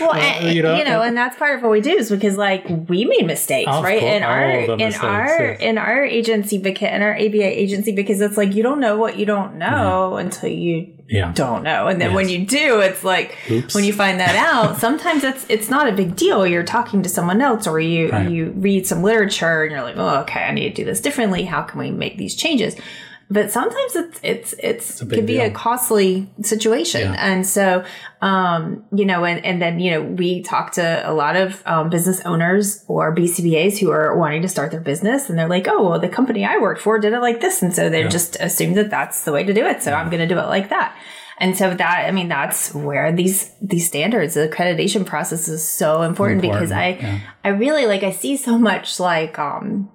[0.00, 2.38] Well, and, you you know, know, and that's part of what we do is because
[2.38, 4.00] like we made mistakes, Of right?
[4.00, 5.60] course, in our in mistakes, our yes.
[5.60, 9.18] in our agency because in our ABA agency because it's like you don't know what
[9.18, 10.26] you don't know mm-hmm.
[10.26, 11.32] until you Yeah.
[11.34, 13.74] don't know, and then when you do, it's like Oops.
[13.74, 14.78] when you find that out.
[14.78, 16.46] sometimes it's it's not a big deal.
[16.46, 18.30] You're talking to someone else, or you Right.
[18.30, 21.44] you read some literature, and you're like, oh, okay, I need to do this differently.
[21.44, 22.74] How can we make these changes?
[23.34, 27.26] But sometimes it's it's it's, big can be a costly situation, Yeah.
[27.30, 27.84] and so
[28.22, 31.90] um, you know, and and then you know, we talk to a lot of um,
[31.90, 35.80] business owners or BCBAs who are wanting to start their business, and they're like, oh,
[35.90, 38.08] well, the company I worked for did it like this, and so they Yeah.
[38.08, 40.46] just assume that that's the way to do it, so I'm going to do it
[40.46, 40.96] like that.
[41.38, 46.02] And so that I mean that's where these these standards, the accreditation process is so
[46.02, 47.20] important, important because I yeah.
[47.42, 49.90] I really like I see so much like um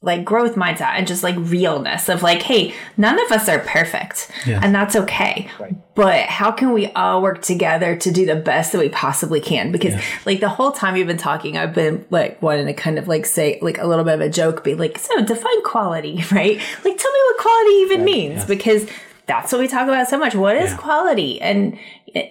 [0.00, 4.30] like growth mindset and just like realness of like, hey, none of us are perfect
[4.46, 4.60] yeah.
[4.62, 5.50] and that's okay.
[5.58, 5.74] Right.
[5.96, 9.72] But how can we all work together to do the best that we possibly can?
[9.72, 10.02] Because yeah.
[10.24, 13.26] like the whole time you've been talking, I've been like wanting to kind of like
[13.26, 16.56] say like a little bit of a joke, be like, so define quality, right?
[16.56, 18.04] Like tell me what quality even right.
[18.04, 18.46] means yes.
[18.46, 18.88] because
[19.26, 20.36] that's what we talk about so much.
[20.36, 20.76] What is yeah.
[20.76, 21.40] quality?
[21.40, 21.76] And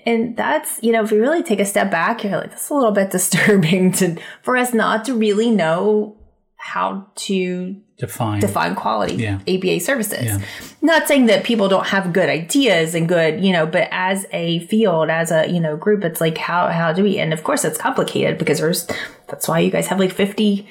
[0.05, 2.73] and that's you know if we really take a step back, you're like that's a
[2.73, 6.15] little bit disturbing to for us not to really know
[6.57, 9.39] how to define define quality yeah.
[9.47, 10.25] ABA services.
[10.25, 10.39] Yeah.
[10.81, 14.59] Not saying that people don't have good ideas and good, you know, but as a
[14.67, 17.19] field, as a you know group, it's like how how do we?
[17.19, 18.87] And of course, it's complicated because there's
[19.27, 20.67] that's why you guys have like fifty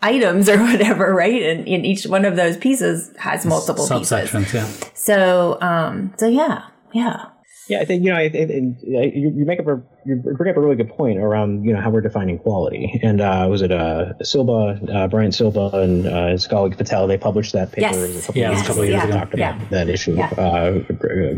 [0.00, 1.42] items or whatever, right?
[1.42, 4.54] And, and each one of those pieces has multiple Subsections, pieces.
[4.54, 4.88] Yeah.
[4.94, 7.26] So um, so yeah, yeah.
[7.68, 10.56] Yeah, I think you know, I, I, you, you make up a you bring up
[10.56, 13.00] a really good point around you know how we're defining quality.
[13.02, 17.06] And uh, was it uh, Silbaugh, uh, Bryant Silbaugh, and uh, his colleague Patel?
[17.06, 18.22] They published that paper yes.
[18.24, 18.50] a couple, yes.
[18.50, 19.12] years, a couple years ago.
[19.12, 19.68] Talked about yeah.
[19.70, 20.14] that issue.
[20.14, 20.28] Yeah.
[20.30, 20.82] Uh,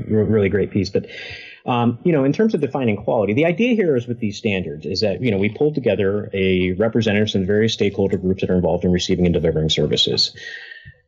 [0.08, 1.06] really great piece, but.
[1.66, 4.86] Um, you know, in terms of defining quality, the idea here is with these standards
[4.86, 8.56] is that you know we pulled together a representatives from various stakeholder groups that are
[8.56, 10.34] involved in receiving and delivering services.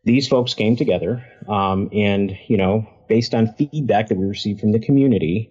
[0.04, 4.72] These folks came together, um, and you know, based on feedback that we received from
[4.72, 5.50] the community,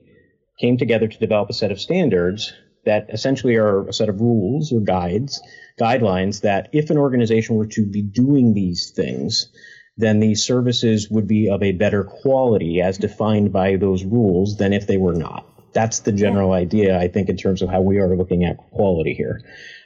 [0.59, 2.53] came together to develop a set of standards
[2.85, 5.39] that essentially are a set of rules or guides,
[5.79, 9.51] guidelines that if an organization were to be doing these things,
[9.95, 14.73] then these services would be of a better quality as defined by those rules than
[14.73, 15.45] if they were not.
[15.71, 19.13] That's the general idea, I think, in terms of how we are looking at quality
[19.13, 19.39] here.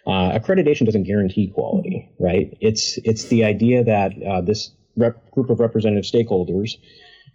[0.08, 2.58] Uh, accreditation doesn't guarantee quality, right?
[2.62, 6.78] It's it's the idea that uh, this rep- group of representative stakeholders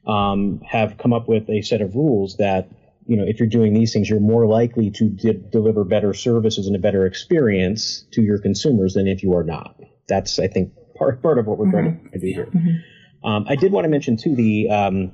[0.07, 2.71] um, have come up with a set of rules that
[3.07, 6.69] you know, if you're doing these things, you're more likely to de- deliver better services
[6.69, 9.75] and a better experience to your consumers than if you are not.
[10.07, 11.99] That's, I think, part part of what we're mm-hmm.
[11.99, 12.47] trying to do here.
[12.47, 13.29] Mm-hmm.
[13.29, 15.13] Um, I did want to mention too the um,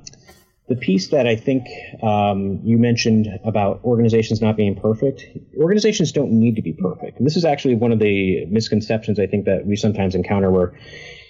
[0.68, 1.66] the piece that I think
[2.02, 5.24] um, you mentioned about organizations not being perfect.
[5.56, 7.18] Organizations don't need to be perfect.
[7.18, 10.78] And this is actually one of the misconceptions I think that we sometimes encounter where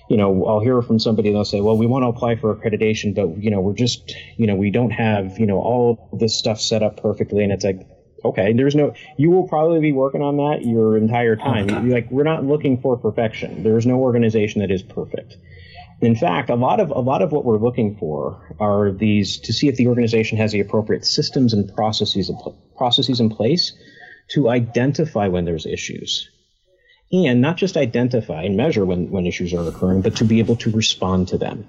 [0.08, 2.54] you know, I'll hear from somebody and they'll say, well, we want to apply for
[2.54, 6.38] accreditation, but, you know, we're just, you know, we don't have, you know, all this
[6.38, 7.42] stuff set up perfectly.
[7.42, 7.86] And it's like,
[8.24, 11.70] okay, there's no, you will probably be working on that your entire time.
[11.70, 11.80] Okay.
[11.88, 13.62] Like, we're not looking for perfection.
[13.62, 15.36] There's no organization that is perfect.
[16.00, 19.52] In fact, a lot of a lot of what we're looking for are these to
[19.54, 22.30] see if the organization has the appropriate systems and processes
[22.76, 23.72] processes in place
[24.28, 26.28] to identify when there's issues
[27.12, 30.56] and not just identify and measure when, when issues are occurring, but to be able
[30.56, 31.66] to respond to them.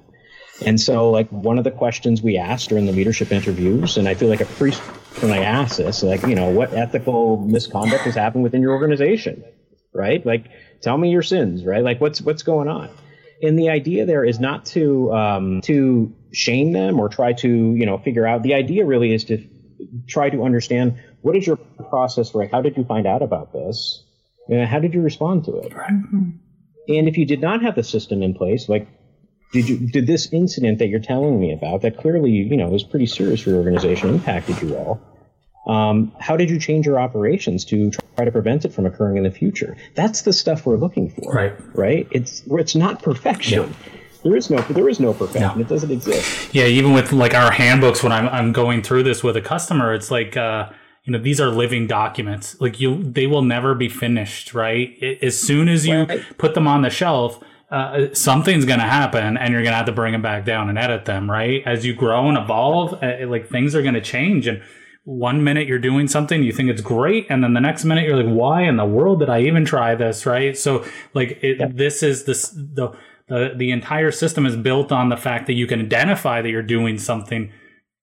[0.65, 4.15] And so, like, one of the questions we asked during the leadership interviews, and I
[4.15, 4.79] feel like a priest
[5.21, 9.43] when I ask this, like, you know, what ethical misconduct has happened within your organization,
[9.93, 10.25] right?
[10.25, 10.45] Like,
[10.81, 11.83] tell me your sins, right?
[11.83, 12.89] Like, what's what's going on?
[13.43, 17.85] And the idea there is not to um, to shame them or try to you
[17.85, 18.41] know figure out.
[18.41, 19.47] The idea really is to
[20.07, 22.47] try to understand what is your process for.
[22.47, 24.06] How did you find out about this?
[24.49, 25.71] How did you respond to it?
[25.71, 26.29] Mm-hmm.
[26.89, 28.87] And if you did not have the system in place, like
[29.53, 32.83] did you did this incident that you're telling me about that clearly you know was
[32.83, 35.01] pretty serious for your organization impacted you all?
[35.67, 39.23] Um, how did you change your operations to try to prevent it from occurring in
[39.23, 39.75] the future?
[39.95, 41.75] That's the stuff we're looking for, right?
[41.75, 42.07] Right?
[42.11, 43.63] It's it's not perfection.
[43.63, 43.75] Yeah.
[44.23, 45.59] There is no there is no perfection.
[45.59, 45.65] No.
[45.65, 46.53] It doesn't exist.
[46.53, 49.93] Yeah, even with like our handbooks, when I'm I'm going through this with a customer,
[49.93, 50.37] it's like.
[50.37, 50.69] Uh,
[51.07, 52.59] you know these are living documents.
[52.59, 54.95] Like you they will never be finished right?
[55.21, 56.23] As soon as you right.
[56.37, 57.41] put them on the shelf
[57.71, 60.69] uh, something's going to happen and you're going to have to bring them back down
[60.69, 61.63] and edit them right?
[61.65, 64.47] As you grow and evolve uh, like things are going to change.
[64.47, 64.61] And
[65.05, 68.21] one minute you're doing something you think it's great and then the next minute you're
[68.21, 70.25] like why in the world did i even try this?
[70.25, 70.57] Right?
[70.57, 72.91] So like it, this is this the,
[73.29, 76.61] the the entire system is built on the fact that you can identify that you're
[76.61, 77.53] doing something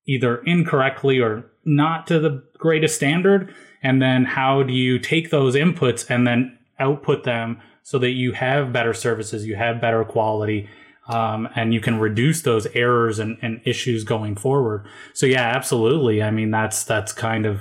[0.06, 5.54] either incorrectly or not to the greatest standard and then how do you take those
[5.54, 10.68] inputs and then output them so that you have better services you have better quality
[11.06, 14.86] um, and you can reduce those errors and, and, issues going forward?
[15.12, 16.22] So yeah absolutely.
[16.22, 17.60] I mean that's that's kind of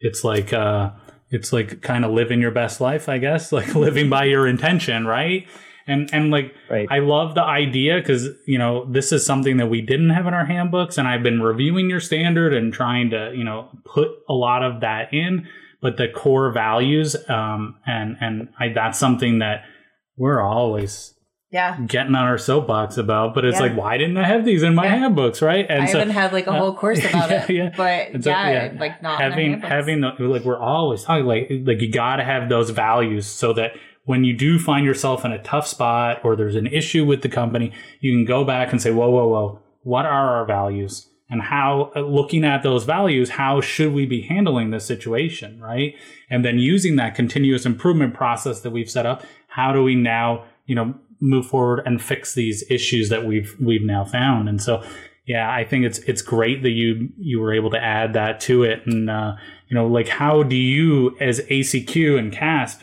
[0.00, 0.90] it's like uh
[1.30, 5.06] it's like kind of living your best life i guess like living by your intention
[5.06, 5.46] right
[5.88, 6.86] and and like right.
[6.90, 10.34] I love the idea because you know this is something that we didn't have in
[10.34, 14.34] our handbooks, and I've been reviewing your standard and trying to you know put a
[14.34, 15.48] lot of that in,
[15.80, 19.64] but the core values um, and and I, that's something that
[20.16, 21.14] we're always
[21.50, 23.62] yeah getting on our soapbox about but it's yeah.
[23.62, 24.96] like why didn't i have these in my yeah.
[24.96, 27.70] handbooks right and i so, even had like a whole course about yeah, it yeah.
[27.74, 31.90] but so, yeah, like not having having the, like we're always talking like like you
[31.90, 33.72] got to have those values so that
[34.08, 37.28] when you do find yourself in a tough spot or there's an issue with the
[37.28, 41.42] company you can go back and say whoa whoa whoa what are our values and
[41.42, 45.94] how uh, looking at those values how should we be handling this situation right
[46.30, 50.44] and then using that continuous improvement process that we've set up how do we now
[50.66, 54.48] you know move forward and fix these issues that we've we've now found.
[54.48, 54.82] And so,
[55.26, 58.62] yeah, I think it's it's great that you you were able to add that to
[58.62, 58.86] it.
[58.86, 59.36] And uh,
[59.68, 62.82] you know, like how do you as ACQ and CASP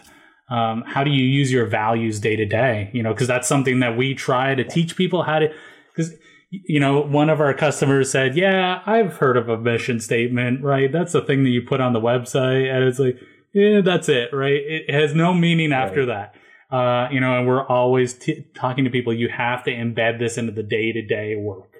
[0.50, 2.90] um, how do you use your values day to day?
[2.94, 5.54] You know, because that's something that we try to teach people how to.
[5.96, 6.14] Because
[6.50, 10.92] you know, one of our customers said, "Yeah, I've heard of a mission statement, right?
[10.92, 13.18] That's the thing that you put on the website," and it's like,
[13.54, 14.62] "Yeah, that's it, right?
[14.64, 16.32] It has no meaning after right.
[16.72, 19.14] that." Uh, you know, and we're always t- talking to people.
[19.14, 21.72] You have to embed this into the day to day work,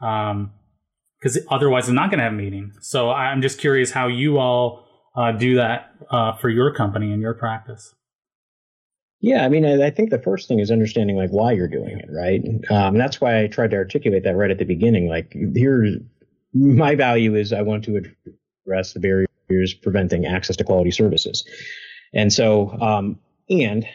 [0.00, 2.72] because um, otherwise, it's not going to have meaning.
[2.80, 4.86] So I'm just curious how you all
[5.16, 7.94] uh, do that uh, for your company and your practice.
[9.20, 11.98] Yeah, I mean, I, I, think the first thing is understanding like why you're doing
[11.98, 12.42] it, right?
[12.70, 15.08] Um, that's why I tried to articulate that right at the beginning.
[15.08, 15.96] Like, here's
[16.52, 17.96] my value is I want to
[18.66, 21.44] address the barriers preventing access to quality services,
[22.12, 23.86] and so um, and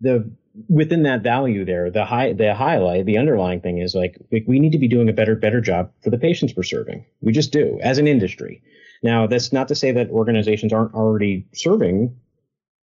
[0.00, 0.30] the
[0.68, 4.72] within that value there, the high the highlight, the underlying thing is like we need
[4.72, 7.04] to be doing a better better job for the patients we're serving.
[7.20, 8.62] We just do as an industry.
[9.02, 12.16] Now, that's not to say that organizations aren't already serving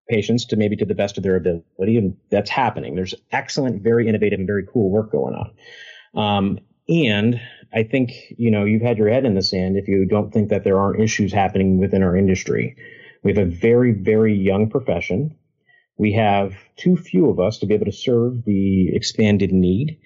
[0.08, 2.95] patients to maybe to the best of their ability, and that's happening.
[2.95, 5.51] There's excellent, very innovative, and very cool work going on.
[6.22, 7.41] Um, and
[7.74, 10.49] I think you know you've had your head in the sand if you don't think
[10.49, 12.76] that there aren't issues happening within our industry.
[13.24, 15.36] We have a very, very young profession
[15.97, 19.99] we have too few of us to be able to serve the expanded need.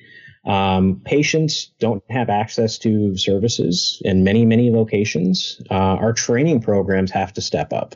[0.45, 5.61] Um, patients don't have access to services in many, many locations.
[5.69, 7.95] Uh, our training programs have to step up.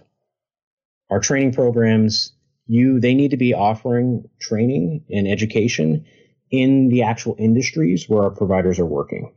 [1.14, 2.34] Our training programs,
[2.66, 6.06] you, they need to be offering training and education
[6.50, 9.32] in the actual industries where our providers are working.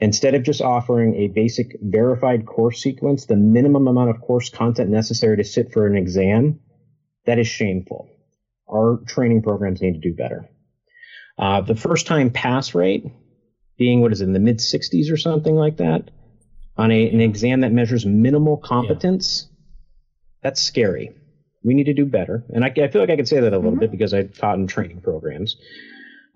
[0.00, 4.90] Instead of just offering a basic verified course sequence, the minimum amount of course content
[4.90, 6.58] necessary to sit for an exam
[7.26, 8.08] that is shameful.
[8.68, 10.50] Our training programs need to do better.
[11.38, 13.04] Uh, the first time pass rate
[13.76, 16.10] being what is it, in the mid 60s or something like that
[16.76, 19.48] on a, an exam that measures minimal competence.
[20.42, 21.12] That's scary.
[21.64, 22.44] We need to do better.
[22.50, 23.80] And I, I feel like I could say that a little mm-hmm.
[23.80, 25.56] bit because I taught in training programs.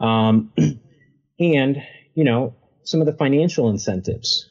[0.00, 0.53] Um,
[1.38, 1.82] and,
[2.14, 4.48] you know, some of the financial incentives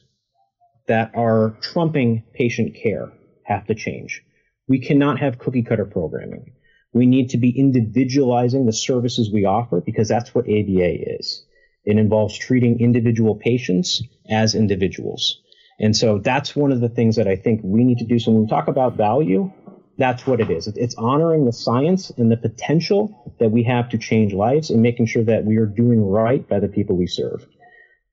[0.87, 3.11] that are trumping patient care
[3.45, 4.23] have to change.
[4.67, 6.53] We cannot have cookie cutter programming.
[6.93, 11.45] We need to be individualizing the services we offer because that's what ABA is.
[11.83, 15.40] It involves treating individual patients as individuals.
[15.81, 18.19] And so that's one of the things that I think we need to do.
[18.19, 19.51] So when we talk about value,
[19.97, 20.67] that's what it is.
[20.67, 25.07] It's honoring the science and the potential that we have to change lives and making
[25.07, 27.47] sure that we are doing right by the people we serve.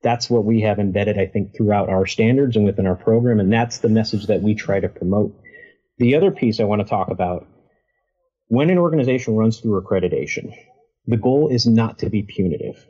[0.01, 3.39] That's what we have embedded, I think, throughout our standards and within our program.
[3.39, 5.39] And that's the message that we try to promote.
[5.99, 7.45] The other piece I want to talk about
[8.47, 10.55] when an organization runs through accreditation,
[11.05, 12.83] the goal is not to be punitive.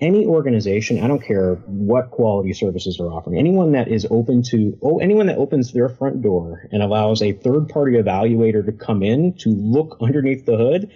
[0.00, 4.78] Any organization, I don't care what quality services they're offering, anyone that is open to,
[4.80, 9.02] oh, anyone that opens their front door and allows a third party evaluator to come
[9.02, 10.92] in to look underneath the hood,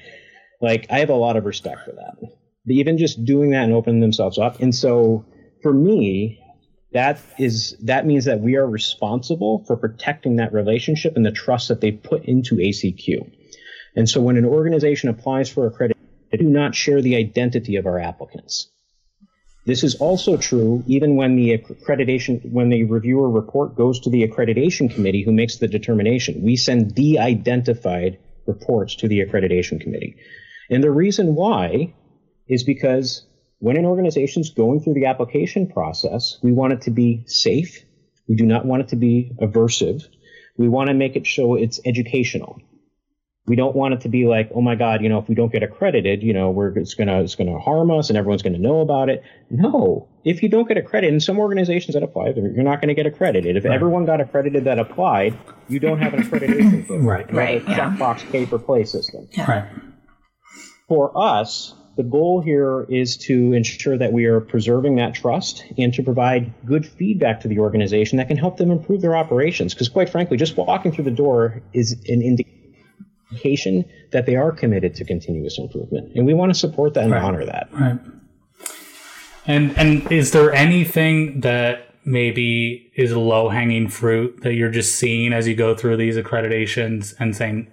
[0.60, 2.16] like I have a lot of respect for that.
[2.68, 4.60] Even just doing that and opening themselves up.
[4.60, 5.24] And so
[5.62, 6.38] for me,
[6.92, 11.68] that is that means that we are responsible for protecting that relationship and the trust
[11.68, 13.28] that they put into ACQ.
[13.96, 15.96] And so when an organization applies for accreditation,
[16.30, 18.71] they do not share the identity of our applicants.
[19.64, 24.26] This is also true even when the accreditation, when the reviewer report goes to the
[24.26, 26.42] accreditation committee who makes the determination.
[26.42, 30.16] We send de-identified reports to the accreditation committee.
[30.68, 31.94] And the reason why
[32.48, 33.24] is because
[33.60, 37.84] when an organization is going through the application process, we want it to be safe.
[38.28, 40.02] We do not want it to be aversive.
[40.56, 42.60] We want to make it show it's educational.
[43.46, 45.52] We don't want it to be like, oh my God, you know, if we don't
[45.52, 48.80] get accredited, you know, we're it's gonna it's gonna harm us and everyone's gonna know
[48.80, 49.24] about it.
[49.50, 52.94] No, if you don't get accredited, and some organizations that apply, you're not going to
[52.94, 53.56] get accredited.
[53.56, 53.74] If right.
[53.74, 55.36] everyone got accredited that applied,
[55.68, 56.80] you don't have an accreditation.
[56.80, 57.06] system.
[57.06, 57.64] right, right.
[57.64, 59.28] Checkbox pay for play system.
[59.32, 59.50] Yeah.
[59.50, 59.64] Right.
[60.88, 65.92] For us, the goal here is to ensure that we are preserving that trust and
[65.94, 69.74] to provide good feedback to the organization that can help them improve their operations.
[69.74, 72.61] Because quite frankly, just walking through the door is an indication
[73.32, 77.12] indication that they are committed to continuous improvement, and we want to support that and
[77.12, 77.22] Right.
[77.22, 77.68] honor that.
[77.72, 77.98] Right.
[79.46, 85.32] And and is there anything that maybe is low hanging fruit that you're just seeing
[85.32, 87.68] as you go through these accreditations and saying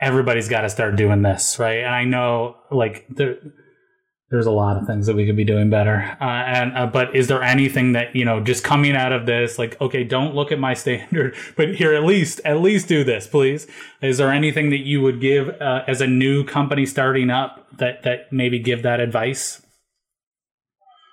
[0.00, 1.78] everybody's got to start doing this, right?
[1.78, 3.36] And I know like there
[4.30, 6.16] there's a lot of things that we could be doing better.
[6.20, 9.58] Uh, and uh, but is there anything that you know just coming out of this
[9.58, 13.26] like okay, don't look at my standard, but here at least at least do this,
[13.26, 13.66] please.
[14.02, 18.02] Is there anything that you would give uh, as a new company starting up that
[18.02, 19.62] that maybe give that advice?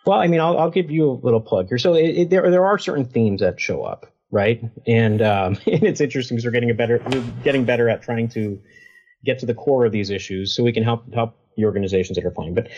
[0.05, 1.79] Well, I mean, I'll, I'll give you a little plug here.
[1.79, 4.61] So it, it, there there are certain themes that show up, right?
[4.85, 8.27] And um, and it's interesting because we're getting a better we're getting better at trying
[8.29, 8.59] to
[9.23, 12.25] get to the core of these issues, so we can help help the organizations that
[12.25, 12.53] are applying.
[12.53, 12.69] But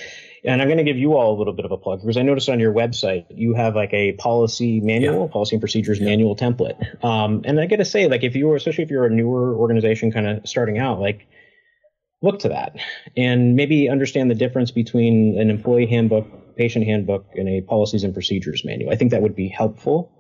[0.44, 2.22] and I'm going to give you all a little bit of a plug because I
[2.22, 7.04] noticed on your website you have like a policy manual, policy and procedures manual template.
[7.04, 9.56] Um, and I got to say, like, if you were especially if you're a newer
[9.56, 11.28] organization, kind of starting out, like
[12.22, 12.76] look to that
[13.16, 18.14] and maybe understand the difference between an employee handbook, patient handbook, and a policies and
[18.14, 18.92] procedures manual.
[18.92, 20.12] I think that would be helpful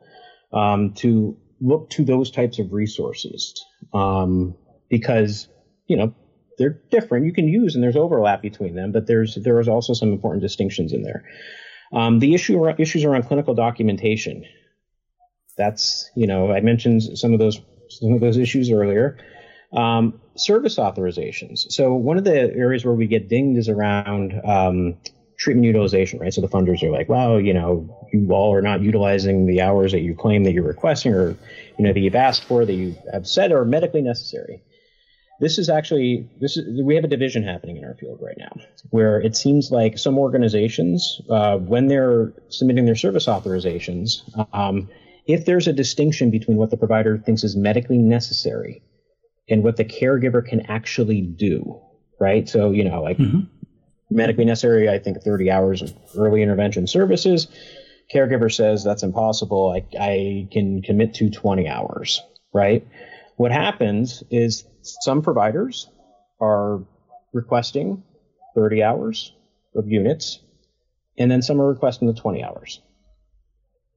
[0.53, 4.55] um, to look to those types of resources um,
[4.89, 5.47] because
[5.87, 6.13] you know
[6.57, 7.25] they're different.
[7.25, 10.41] You can use and there's overlap between them, but there's there is also some important
[10.41, 11.23] distinctions in there.
[11.93, 14.43] Um, the issue issues around clinical documentation.
[15.57, 19.17] That's you know I mentioned some of those some of those issues earlier.
[19.73, 21.71] Um, service authorizations.
[21.71, 24.95] So one of the areas where we get dinged is around um,
[25.37, 26.33] treatment utilization, right?
[26.33, 29.91] So the funders are like, well, you know, you all are not utilizing the hours
[29.91, 31.35] that you claim that you're requesting or,
[31.77, 34.63] you know, that you've asked for, that you have said are medically necessary.
[35.39, 38.51] This is actually this is we have a division happening in our field right now,
[38.89, 44.21] where it seems like some organizations, uh, when they're submitting their service authorizations,
[44.53, 44.89] um,
[45.27, 48.81] if there's a distinction between what the provider thinks is medically necessary
[49.49, 51.79] and what the caregiver can actually do,
[52.19, 52.49] right?
[52.49, 53.47] So, you know, like Mhm.
[54.09, 57.47] medically necessary, I think 30 hours of early intervention services.
[58.13, 59.69] Caregiver says that's impossible.
[59.69, 62.21] I, I can commit to 20 hours,
[62.53, 62.85] right?
[63.38, 65.88] What happens is some providers
[66.39, 66.81] are
[67.33, 68.03] requesting
[68.55, 69.31] 30 hours
[69.75, 70.39] of units,
[71.17, 72.81] and then some are requesting the 20 hours,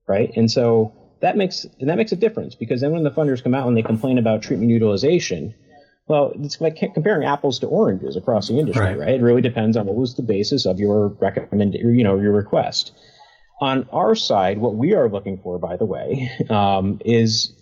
[0.07, 0.31] right?
[0.37, 3.55] And so that makes and that makes a difference because then when the funders come
[3.55, 5.55] out and they complain about treatment utilization,
[6.07, 8.99] well, it's like comparing apples to oranges across the industry, Right.
[8.99, 9.15] right?
[9.15, 12.93] It really depends on what was the basis of your recommend, you know, your request.
[13.63, 17.53] On our side, what we are looking for, by the way, um, is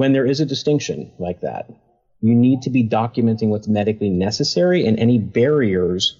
[0.00, 1.68] when there is a distinction like that,
[2.22, 6.16] you need to be documenting what's medically necessary and any barriers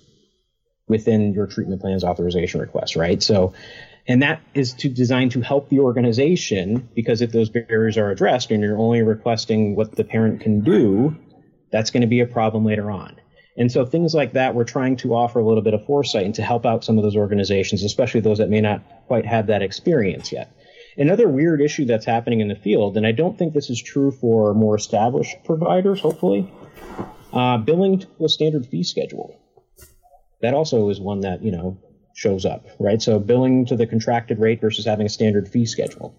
[0.86, 3.22] within your treatment plan's authorization request, right?
[3.22, 3.54] So,
[4.06, 8.50] and that is to designed to help the organization because if those barriers are addressed
[8.50, 11.16] and you're only requesting what the parent can do,
[11.72, 13.16] that's going to be a problem later on.
[13.56, 16.34] And so things like that, we're trying to offer a little bit of foresight and
[16.34, 19.62] to help out some of those organizations, especially those that may not quite have that
[19.62, 20.52] experience yet.
[21.00, 24.10] Another weird issue that's happening in the field, and I don't think this is true
[24.10, 26.52] for more established providers, hopefully,
[27.32, 29.34] uh, billing to a standard fee schedule.
[30.42, 31.78] That also is one that, you know,
[32.14, 33.00] shows up, right?
[33.00, 36.14] So billing to the contracted rate versus having a standard fee schedule.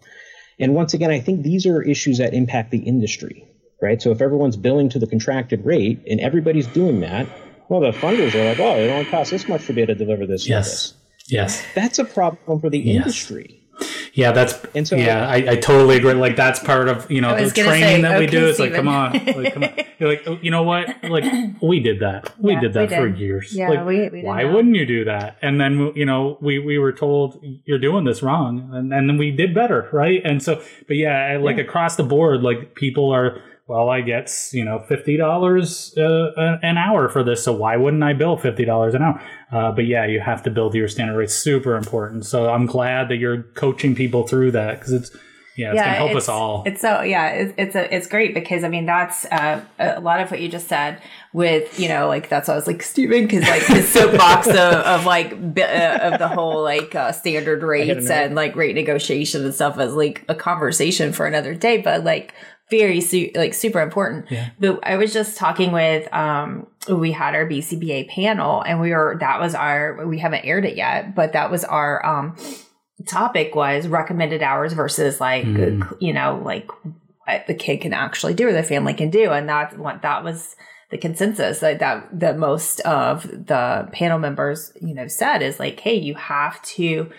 [0.59, 3.47] And once again, I think these are issues that impact the industry,
[3.83, 4.01] right?
[4.01, 7.27] So if everyone's billing to the contracted rate and everybody's doing that,
[7.69, 10.03] well, the funders are like, oh, it only costs this much to be able to
[10.03, 10.65] deliver this Yes.
[10.65, 10.93] service.
[11.27, 11.65] Yes.
[11.75, 12.95] That's a problem for the Yes.
[12.95, 13.60] industry.
[14.13, 16.13] Yeah, that's And so- yeah, I, I totally agree.
[16.13, 18.47] Like that's part of you know the training say, that we okay, do.
[18.47, 19.73] It's like, come on, like, come on.
[19.99, 20.87] You're like, oh, you know what?
[21.03, 21.23] Like
[21.61, 22.33] we did that.
[22.39, 23.53] We Yeah, did that we for years.
[23.55, 24.53] Yeah, like, we- we did why that.
[24.53, 25.37] wouldn't you do that?
[25.41, 29.17] And then you know we we were told you're doing this wrong, and, and then
[29.17, 30.21] we did better, right?
[30.25, 33.41] And so, but yeah, like across the board, like people are.
[33.67, 38.03] Well, I get you know fifty dollars uh, an hour for this, so why wouldn't
[38.03, 39.21] I bill fifty dollars an hour?
[39.51, 41.33] Uh, but yeah, you have to build your standard rates.
[41.33, 42.25] Super important.
[42.25, 45.15] So I'm glad that you're coaching people through that because it's
[45.57, 46.63] yeah, it's gonna help us all.
[46.65, 50.21] It's so yeah, it's it's a, it's great because I mean that's uh, a lot
[50.21, 51.01] of what you just said
[51.33, 54.55] with you know like that's why I was like Steven because like his soapbox of,
[54.55, 59.43] of like bi- uh, of the whole like uh, standard rates and like rate negotiation
[59.43, 62.33] and stuff is like a conversation for another day, but like
[62.71, 64.31] very su- like super important.
[64.31, 64.49] Yeah.
[64.59, 69.17] But I was just talking with um we had our BCBA panel and we were
[69.19, 72.35] that was our we haven't aired it yet, but that was our um
[73.07, 75.97] topic was recommended hours versus like Mm.
[75.99, 76.69] you know like
[77.25, 80.23] what the kid can actually do or the family can do and that's what that
[80.23, 80.55] was
[80.91, 85.79] the consensus that, that that most of the panel members you know said is like
[85.79, 87.09] hey you have to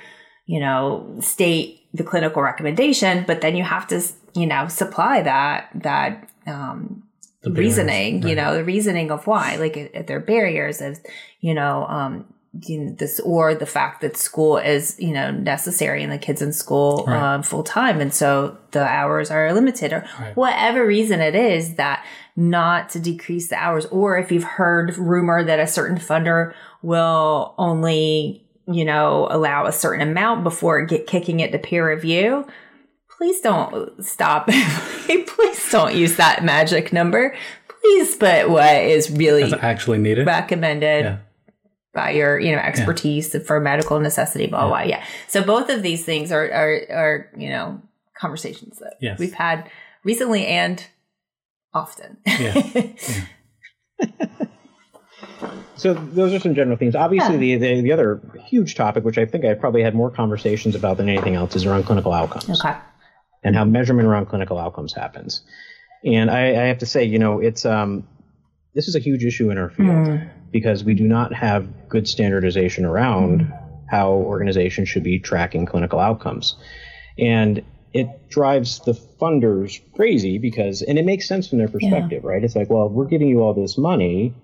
[0.47, 4.01] you know state the clinical recommendation but then you have to
[4.35, 7.03] you know supply that that um
[7.45, 8.30] reasoning, right.
[8.30, 10.99] you know, the reasoning of why, like if there are barriers of,
[11.41, 16.18] you know, um, this or the fact that school is you know necessary and the
[16.18, 17.37] kids in school right.
[17.37, 20.37] um, full time and so the hours are limited or right.
[20.37, 22.05] whatever reason it is that
[22.37, 26.53] not to decrease the hours or if you've heard rumor that a certain funder
[26.83, 32.47] will only you know allow a certain amount before get kicking it to peer review
[33.23, 34.47] please don't stop.
[35.07, 37.37] Please don't use that magic number.
[37.68, 40.27] Please put what is really actually needed.
[40.27, 41.18] recommended yeah.
[41.95, 43.41] by your you know expertise yeah.
[43.41, 44.81] for medical necessity blah, blah blah.
[44.81, 45.05] Yeah.
[45.29, 47.81] So both of these things are are, are you know
[48.18, 49.20] conversations that yes.
[49.20, 49.70] we've had
[50.05, 50.85] recently and
[51.73, 52.16] often.
[52.27, 52.70] Yeah.
[52.75, 54.27] yeah.
[55.77, 59.25] so those are some general themes obviously the, the, the other huge topic which i
[59.25, 62.61] think i probably had more conversations about than anything else is around clinical outcomes.
[62.61, 62.77] Okay
[63.43, 65.43] and how measurement around clinical outcomes happens
[66.05, 68.07] and i, I have to say you know it's um
[68.74, 72.07] this is a huge issue in our field mm because we do not have good
[72.07, 73.53] standardization around
[73.90, 76.57] how organizations should be tracking clinical outcomes.
[77.18, 77.62] And
[77.93, 82.30] it drives the funders crazy because, and it makes sense from their perspective, yeah.
[82.30, 82.45] right?
[82.45, 84.34] It's like, well, we're giving you all this money.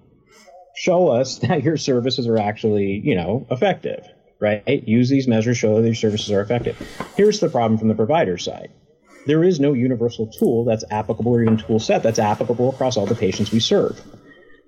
[0.74, 4.06] Show us that your services are actually, you know, effective,
[4.40, 4.66] right?
[4.66, 6.76] Use these measures, show that your services are effective.
[7.16, 8.70] Here's the problem from the provider side.
[9.26, 13.06] There is no universal tool that's applicable or even tool set that's applicable across all
[13.06, 14.00] the patients we serve.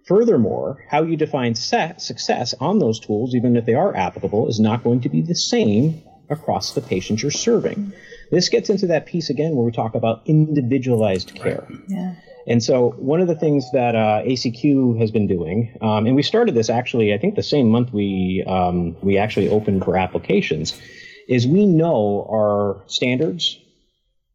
[0.07, 4.83] Furthermore, how you define success on those tools, even if they are applicable, is not
[4.83, 7.93] going to be the same across the patients you're serving.
[8.31, 11.67] This gets into that piece again where we talk about individualized care.
[11.89, 12.15] Yeah.
[12.47, 16.23] And so, one of the things that uh, ACQ has been doing, um, and we
[16.23, 20.81] started this actually, I think the same month we um, we actually opened for applications,
[21.29, 23.59] is we know our standards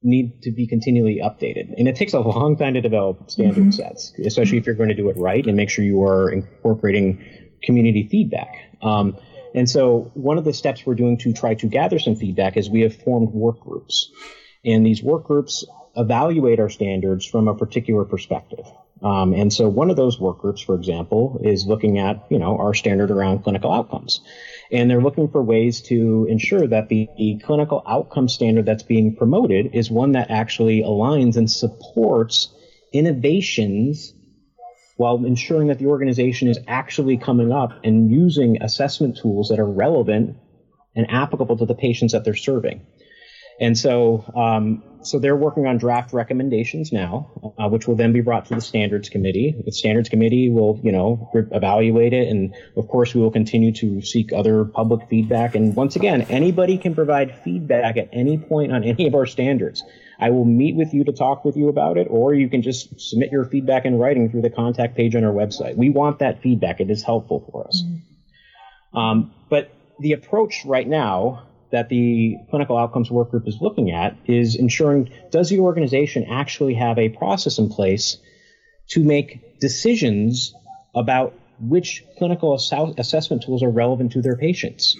[0.06, 1.74] need to be continually updated.
[1.78, 3.72] And it takes a long time to develop standard mm-hmm.
[3.72, 7.24] sets, especially if you're going to do it right and make sure you are incorporating
[7.64, 8.56] community feedback.
[8.82, 9.18] Um,
[9.56, 12.70] and so one of the steps we're doing to try to gather some feedback is
[12.70, 14.12] we have formed work groups.
[14.64, 18.66] And these work groups evaluate our standards from a particular perspective.
[19.02, 22.58] Um, and so one of those work groups, for example, is looking at, you know,
[22.58, 24.22] our standard around clinical outcomes
[24.72, 29.14] and they're looking for ways to ensure that the, the, clinical outcome standard that's being
[29.16, 32.48] promoted is one that actually aligns and supports
[32.94, 34.14] innovations
[34.98, 39.70] while ensuring that the organization is actually coming up and using assessment tools that are
[39.70, 40.38] relevant
[40.96, 42.82] and applicable to the patients that they're serving.
[43.60, 48.22] And so, um, so they're working on draft recommendations now, uh, which will then be
[48.22, 49.56] brought to the standards committee.
[49.64, 53.72] The standards committee will, you know, re- evaluate it, and of course, we will continue
[53.74, 55.56] to seek other public feedback.
[55.56, 59.84] And once again, anybody can provide feedback at any point on any of our standards.
[60.20, 63.00] I will meet with you to talk with you about it, or you can just
[63.00, 65.76] submit your feedback in writing through the contact page on our website.
[65.76, 67.84] We want that feedback; it is helpful for us.
[67.86, 68.98] Mm-hmm.
[68.98, 74.16] Um, but the approach right now that the clinical outcomes work group is looking at
[74.28, 78.18] is ensuring does the organization actually have a process in place
[78.88, 80.54] to make decisions
[80.96, 84.96] about which clinical ass- assessment tools are relevant to their patients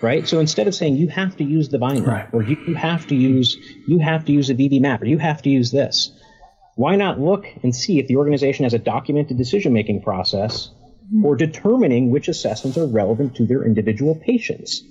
[0.00, 0.28] right?
[0.28, 2.28] So instead of saying you have to use the binder right.
[2.32, 5.50] or you, have to use you have to use a VB-MAPP or you have to
[5.50, 6.12] use this
[6.76, 10.70] why not look and see if the organization has a documented decision making process
[11.10, 11.22] hmm.
[11.22, 14.82] for determining which assessments are relevant to their individual patients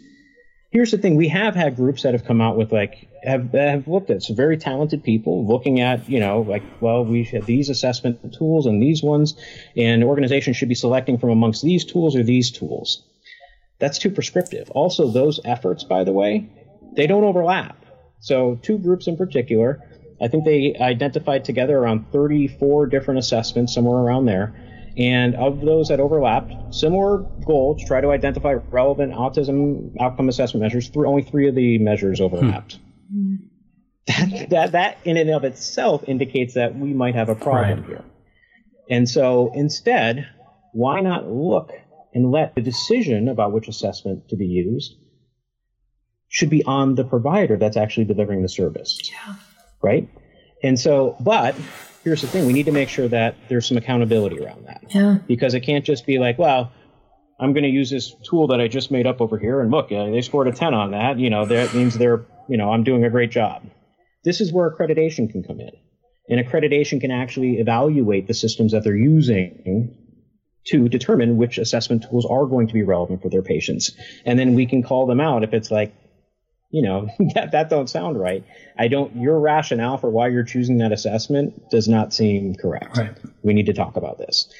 [0.69, 1.15] here's the thing.
[1.15, 4.35] We have had groups that have come out with like have have looked at some
[4.35, 8.81] very talented people looking at you know like well we have these assessment tools and
[8.81, 9.35] these ones
[9.75, 13.03] and organizations should be selecting from amongst these tools or these tools.
[13.79, 14.69] That's too prescriptive.
[14.71, 16.49] Also those efforts by the way
[16.95, 17.85] they don't overlap.
[18.19, 19.81] So two groups in particular
[20.19, 24.55] i think they identified together around 34 different assessments somewhere around there
[24.97, 30.63] and of those that overlapped, similar goal to try to identify relevant autism outcome assessment
[30.63, 30.89] measures.
[30.89, 32.79] Through only three of the measures overlapped.
[33.11, 33.35] Hmm.
[34.07, 37.87] That, that that in and of itself indicates that we might have a problem right.
[37.87, 38.05] here.
[38.89, 40.27] And so instead,
[40.71, 41.71] why not look
[42.13, 44.95] and let the decision about which assessment to be used
[46.29, 48.99] should be on the provider that's actually delivering the service.
[49.11, 49.35] Yeah.
[49.81, 50.09] Right?
[50.63, 51.55] And so, but
[52.07, 54.81] here's the thing we need to make sure that there's some accountability around that.
[54.95, 55.17] Yeah.
[55.27, 56.71] Because it can't just be like, well,
[57.37, 59.91] I'm going to use this tool that I just made up over here, and look,
[59.91, 61.19] uh, they scored a 10 on that.
[61.19, 63.69] You know, that means they're, you know, I'm doing a great job.
[64.23, 65.71] This is where accreditation can come in.
[66.29, 69.93] And accreditation can actually evaluate the systems that they're using
[70.67, 73.91] to determine which assessment tools are going to be relevant for their patients.
[74.25, 75.93] And then we can call them out if it's like,
[76.69, 78.43] you know that that don't sound right.
[78.77, 79.15] I don't.
[79.15, 82.97] Your rationale for why you're choosing that assessment does not seem correct.
[82.97, 83.15] Right.
[83.43, 84.51] We need to talk about this.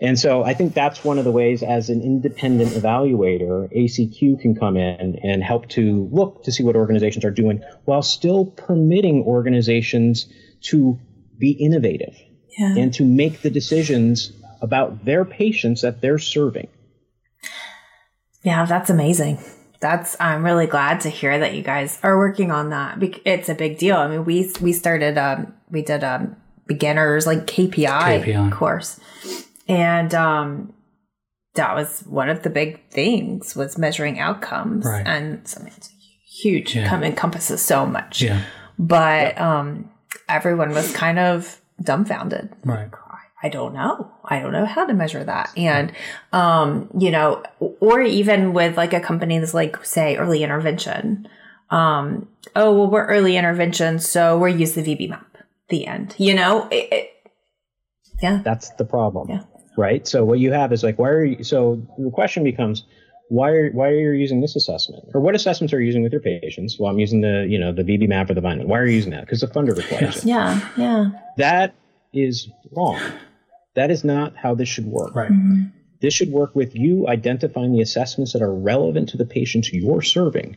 [0.00, 4.54] And so I think that's one of the ways as an independent evaluator, ACQ can
[4.54, 9.22] come in and help to look to see what organizations are doing while still permitting
[9.22, 10.26] organizations
[10.64, 10.98] to
[11.38, 12.14] be innovative
[12.58, 12.74] Yeah.
[12.76, 16.68] and to make the decisions about their patients that they're serving.
[18.42, 19.38] Yeah, that's amazing.
[19.80, 22.98] That's I'm really glad to hear that you guys are working on that.
[23.24, 23.96] It's a big deal.
[23.96, 28.52] I mean, we we started um we did um beginners like KPI, KPI.
[28.52, 28.98] course.
[29.68, 30.72] And um
[31.54, 35.06] that was one of the big things was measuring outcomes Right.
[35.06, 35.90] and so it's
[36.42, 36.88] huge Yeah.
[36.88, 38.22] come encompasses so much.
[38.22, 38.42] Yeah.
[38.78, 39.90] But um
[40.28, 42.88] everyone was kind of dumbfounded Right.
[43.46, 44.10] I don't know.
[44.24, 45.52] I don't know how to measure that.
[45.56, 45.92] And,
[46.32, 51.28] um, you know, or even with like a company that's like, say, early intervention.
[51.70, 55.24] Um, oh, well, we're early intervention, so we're use the VB-MAPP.
[55.68, 56.16] The end.
[56.18, 57.10] You know, it, it,
[58.20, 58.40] yeah.
[58.44, 59.28] That's the problem.
[59.28, 59.44] Yeah.
[59.76, 60.08] Right?
[60.08, 62.84] So what you have is like why are you so the question becomes
[63.28, 65.04] why are why are you using this assessment?
[65.14, 66.78] Or what assessments are you using with your patients?
[66.78, 68.68] Well, I'm using the, you know, the VB-MAPP or the Vineland.
[68.70, 69.22] Why are you using that?
[69.22, 70.24] Because the funder requires it.
[70.24, 70.68] Yeah.
[70.76, 71.10] Yeah.
[71.36, 71.74] That
[72.12, 73.00] is wrong.
[73.76, 75.14] That is not how this should work.
[75.14, 75.30] Right.
[76.00, 80.02] This should work with you identifying the assessments that are relevant to the patients you're
[80.02, 80.56] serving.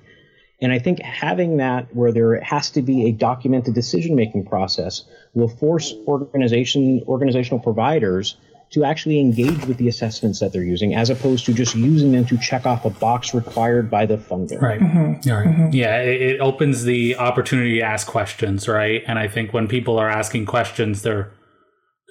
[0.62, 5.04] And I think having that where there has to be a documented decision making process
[5.34, 8.36] will force organization organizational providers
[8.72, 12.26] to actually engage with the assessments that they're using as opposed to just using them
[12.26, 14.62] to check off a box required by the funder.
[14.62, 14.80] Right.
[14.80, 15.32] Mm-hmm.
[15.32, 15.74] All right.
[15.74, 16.02] Yeah.
[16.02, 19.04] It, it opens the opportunity to ask questions, right?
[19.08, 21.32] And I think when people are asking questions, they're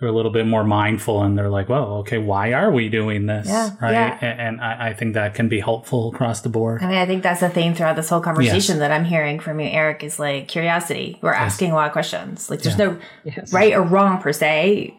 [0.01, 3.27] they're a little bit more mindful and they're like, well, okay, why are we doing
[3.27, 3.49] this?
[3.49, 3.93] Yeah, right.
[3.93, 4.19] yeah.
[4.21, 6.83] And, and I, I think that can be helpful across the board.
[6.83, 9.59] I mean, I think that's the theme throughout this whole conversation that I'm hearing from
[9.59, 11.19] you, Erick, is like curiosity.
[11.21, 12.49] We're asking a lot of questions.
[12.49, 13.53] Like, there's no Yes.
[13.53, 14.95] right or wrong per se.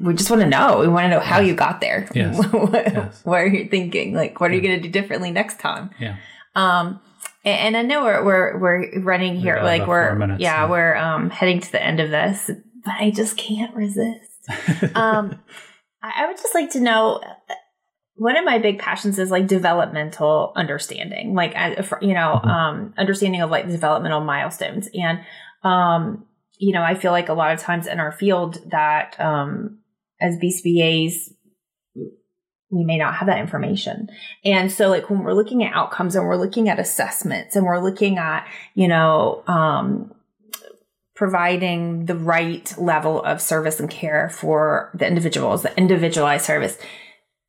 [0.00, 0.78] We just want to know.
[0.80, 2.08] We want to know how you got there.
[2.14, 2.36] Yes.
[2.52, 3.20] what, Yes.
[3.24, 4.14] what are you thinking?
[4.14, 5.90] Like, what are you going to do differently next time?
[6.00, 6.16] Yeah.
[6.54, 7.00] Um,
[7.44, 9.56] and, and I know we're we're we're running here.
[9.56, 10.70] got Like we're minutes, yeah, yeah.
[10.70, 12.50] we're um heading to the end of this,
[12.84, 14.27] but I just can't resist.
[14.94, 15.38] um,
[16.02, 17.16] I, I would just like to know.
[17.24, 17.54] uh,
[18.16, 21.52] One of my big passions is like developmental understanding, like
[22.02, 22.48] you know, Mhm.
[22.48, 25.20] um, understanding of like developmental milestones, and
[25.62, 26.26] um,
[26.58, 29.78] you know, I feel like a lot of times in our field that um,
[30.20, 31.32] as BCBAs,
[32.70, 34.08] we may not have that information.
[34.44, 37.78] And so like when we're looking at outcomes and we're looking at assessments and we're
[37.82, 40.12] looking at, you know, um,
[41.18, 46.78] providing the right level of service and care for the individuals, the individualized service.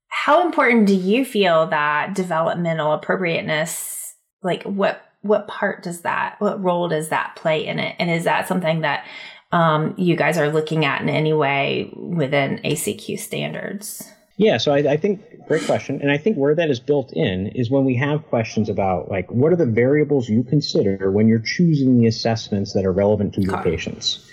[0.08, 6.64] How important do you feel that developmental appropriateness, like what, what part does that, what
[6.64, 7.96] role does that play in it?
[8.00, 9.06] And is that something that,
[9.52, 14.12] um, you guys are looking at in any way within ACQ standards?
[14.40, 17.48] Yeah, so I, I think great question, and I think where that is built in
[17.48, 21.44] is when we have questions about like what are the variables you consider when you're
[21.44, 23.72] choosing the assessments that are relevant to your Okay.
[23.72, 24.26] patients,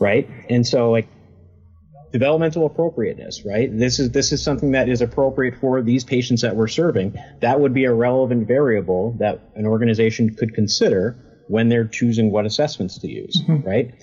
[0.00, 0.28] right?
[0.50, 1.06] And so like
[2.10, 3.70] developmental appropriateness, right?
[3.78, 7.16] This is this is something that is appropriate for these patients that we're serving.
[7.40, 12.44] That would be a relevant variable that an organization could consider when they're choosing what
[12.44, 13.64] assessments to use, mm-hmm.
[13.68, 13.94] right?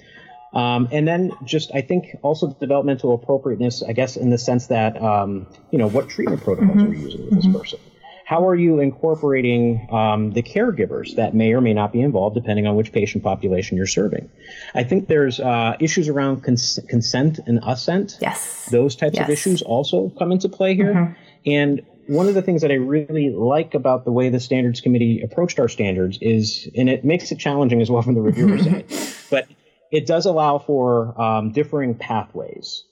[0.54, 5.02] Um, and then just I think also developmental appropriateness, I guess, in the sense that
[5.02, 7.80] um, you know what treatment protocols are you using with this person.
[8.26, 12.66] How are you incorporating um, the caregivers that may or may not be involved, depending
[12.66, 14.30] on which patient population you're serving?
[14.74, 18.68] I think there's uh, issues around cons- consent and assent Yes.
[18.72, 19.26] those types Yes.
[19.26, 20.94] of issues also come into play here.
[20.94, 21.16] Mhm.
[21.46, 25.22] And one of the things that I really like about the way the standards committee
[25.22, 28.86] approached our standards is, and it makes it challenging as well from the reviewer side,
[29.30, 29.46] but
[29.92, 32.84] it does allow for um, differing pathways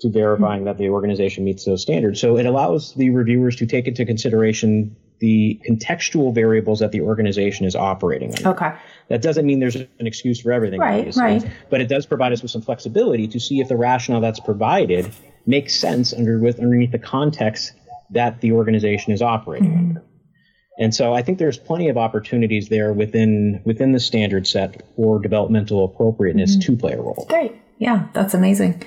[0.00, 2.20] to verifying that the organization meets those standards.
[2.20, 7.66] So it allows the reviewers to take into consideration the contextual variables that the organization
[7.66, 8.48] is operating under.
[8.50, 8.72] Okay.
[9.08, 11.46] That doesn't mean there's an excuse for everything, Right, obviously, right.
[11.68, 15.12] but it does provide us with some flexibility to see if the rationale that's provided
[15.44, 17.72] makes sense under with underneath the context
[18.10, 19.88] that the organization is operating Mm-hmm.
[19.88, 20.04] under.
[20.80, 25.20] And so I think there's plenty of opportunities there within within the standard set for
[25.20, 26.72] developmental appropriateness Mm-hmm.
[26.72, 27.26] to play a role.
[27.28, 27.52] Great.
[27.78, 28.82] Yeah, that's amazing.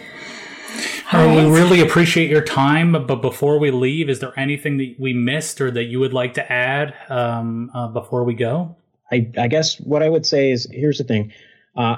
[1.12, 5.14] Uh, we really appreciate your time, but before we leave, is there anything that we
[5.14, 8.76] missed or that you would like to add um, uh, before we go?
[9.12, 11.32] I, I guess what I would say is here's the thing.
[11.76, 11.98] Uh,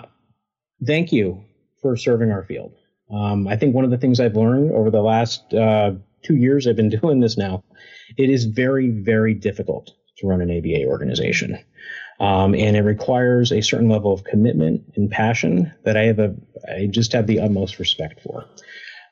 [0.85, 1.45] thank you
[1.81, 2.73] for serving our field.
[3.09, 5.91] Um, I think one of the things I've learned over the last uh,
[6.23, 7.63] two years I've been doing this now,
[8.17, 11.57] it is very, very difficult to run an ABA organization.
[12.19, 16.35] Um, and it requires a certain level of commitment and passion that I have a
[16.69, 18.45] I just have the utmost respect for.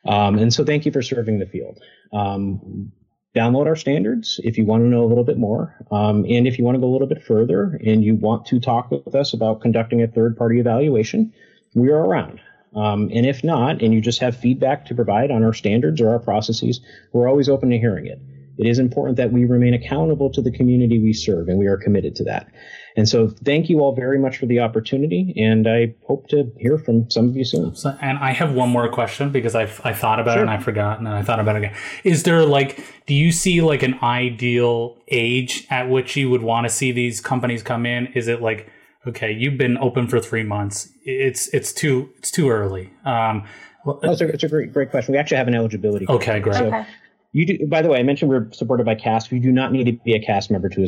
[0.05, 1.79] Um, and so thank you for serving the field.
[2.13, 2.91] Um,
[3.35, 5.75] download our standards if you want to know a little bit more.
[5.91, 8.59] Um, and if you want to go a little bit further and you want to
[8.59, 11.33] talk with us about conducting a third party evaluation,
[11.73, 12.39] we are around.
[12.75, 16.09] Um, and if not, and you just have feedback to provide on our standards or
[16.09, 16.81] our processes,
[17.11, 18.19] we're always open to hearing it.
[18.57, 21.77] It is important that we remain accountable to the community we serve, and we are
[21.77, 22.47] committed to that.
[22.95, 26.77] And so, thank you all very much for the opportunity, and I hope to hear
[26.77, 27.75] from some of you soon.
[27.75, 30.39] So, and I have one more question because I, I thought about sure.
[30.39, 31.75] it and I forgot, and I thought about it again.
[32.03, 36.65] Is there like, do you see like an ideal age at which you would want
[36.65, 38.07] to see these companies come in?
[38.13, 38.69] Is it like,
[39.07, 42.93] okay, you've been open for three months, it's it's too it's too early.
[43.05, 43.47] Um,
[43.85, 45.13] well, oh, it's, a, it's a great great question.
[45.13, 46.05] We actually have an eligibility.
[46.07, 46.55] Okay, great.
[46.55, 46.85] So, okay.
[47.33, 49.31] You do, by the way, I mentioned we're supported by CASP.
[49.31, 50.87] You do not need to be a CASP member to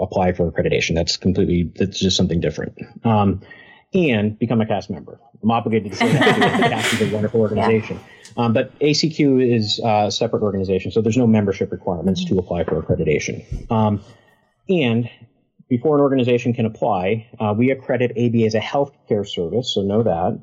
[0.00, 0.94] apply for accreditation.
[0.94, 2.78] That's completely, that's just something different.
[3.04, 3.40] Um,
[3.94, 5.18] and become a CASP member.
[5.42, 7.98] I'm obligated to say that CASP is a wonderful organization.
[7.98, 8.44] Yeah.
[8.44, 12.80] Um, but ACQ is a separate organization, so there's no membership requirements to apply for
[12.82, 13.70] accreditation.
[13.72, 14.02] Um,
[14.68, 15.08] and
[15.70, 20.02] before an organization can apply, uh, we accredit ABA as a healthcare service, so know
[20.02, 20.38] that.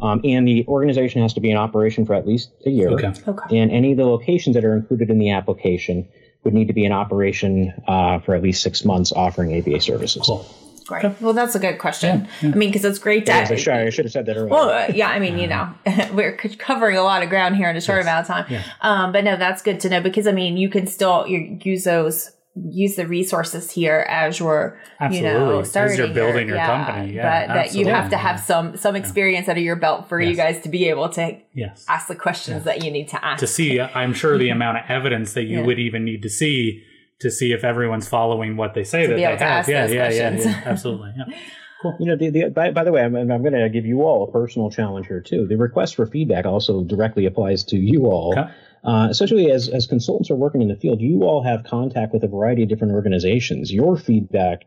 [0.00, 2.90] Um, and the organization has to be in operation for at least a year.
[2.90, 3.12] Okay.
[3.26, 3.58] okay.
[3.58, 6.08] And any of the locations that are included in the application
[6.44, 10.22] would need to be in operation uh, for at least six months offering ABA services.
[10.24, 10.46] Cool.
[10.86, 11.04] Great.
[11.04, 11.16] Okay.
[11.20, 12.20] Well, that's a good question.
[12.20, 12.50] Yeah, yeah.
[12.50, 13.32] I mean, because it's great to.
[13.32, 14.48] Yeah, I, I should have said that earlier.
[14.48, 15.74] Well, uh, yeah, I mean, you know,
[16.14, 18.04] we're covering a lot of ground here in a short yes.
[18.06, 18.46] amount of time.
[18.48, 18.62] Yeah.
[18.80, 21.84] Um, but no, that's good to know because I mean, you can still you use
[21.84, 22.32] those
[22.70, 25.28] use the resources here as you're absolutely.
[25.28, 27.84] you know starting as you're building your, your yeah, company yeah, but absolutely.
[27.84, 29.52] that you have to have some some experience yeah.
[29.52, 30.30] under your belt for yes.
[30.30, 31.84] you guys to be able to yes.
[31.88, 32.64] ask the questions yes.
[32.64, 34.56] that you need to ask to see uh, i'm sure the mm-hmm.
[34.56, 36.82] amount of evidence that you would even need to see
[37.20, 40.30] to see if everyone's following what they say to that they have yeah yeah, yeah
[40.30, 41.38] yeah absolutely yeah
[41.80, 41.96] Cool.
[42.00, 44.24] You know, the, the, by, by the way, I'm, I'm going to give you all
[44.24, 45.46] a personal challenge here too.
[45.46, 48.34] The request for feedback also directly applies to you all.
[48.36, 48.50] Okay.
[48.84, 52.22] Uh, essentially, as, as consultants are working in the field, you all have contact with
[52.22, 53.72] a variety of different organizations.
[53.72, 54.64] Your feedback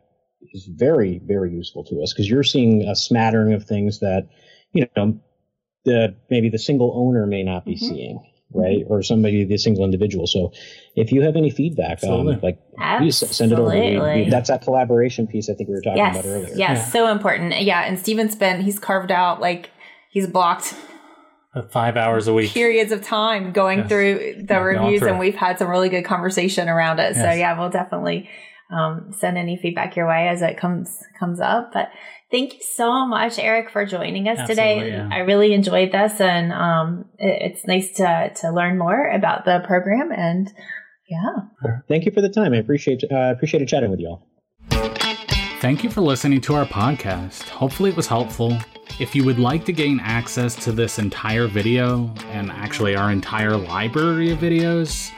[0.53, 4.27] is very, very useful to us because you're seeing a smattering of things that,
[4.73, 5.19] you know,
[5.85, 7.85] the maybe the single owner may not be mm-hmm.
[7.85, 8.83] seeing, right?
[8.87, 10.27] Or somebody, the single individual.
[10.27, 10.51] So,
[10.95, 12.59] if you have any feedback, um, like
[12.97, 13.71] please send it over.
[13.71, 16.15] We, we, that's that collaboration piece I think we were talking yes.
[16.15, 16.55] about earlier.
[16.55, 16.85] Yes, yeah.
[16.85, 17.59] so important.
[17.61, 19.71] Yeah, and Steven's been he's carved out like
[20.09, 20.75] he's blocked
[21.69, 22.51] five hours a week.
[22.51, 23.89] Periods of time going yes.
[23.89, 27.15] through the yeah, reviews through and we've had some really good conversation around it.
[27.15, 27.17] Yes.
[27.17, 28.29] so yeah we'll definitely
[28.71, 31.71] um, send any feedback your way as it comes comes up.
[31.73, 31.89] But
[32.31, 35.09] thank you so much Erick for joining us Absolutely, today yeah.
[35.11, 39.61] i really enjoyed this and um, it, it's nice to to learn more about the
[39.65, 40.49] program and
[41.09, 41.81] yeah.
[41.89, 42.53] Thank you for the time.
[42.53, 44.27] I appreciate uh, appreciated chatting with you all.
[45.59, 47.49] Thank you for listening to our podcast.
[47.49, 48.57] Hopefully it was helpful
[48.99, 53.55] if you would like to gain access to this entire video, and actually our entire
[53.55, 55.11] library of videos,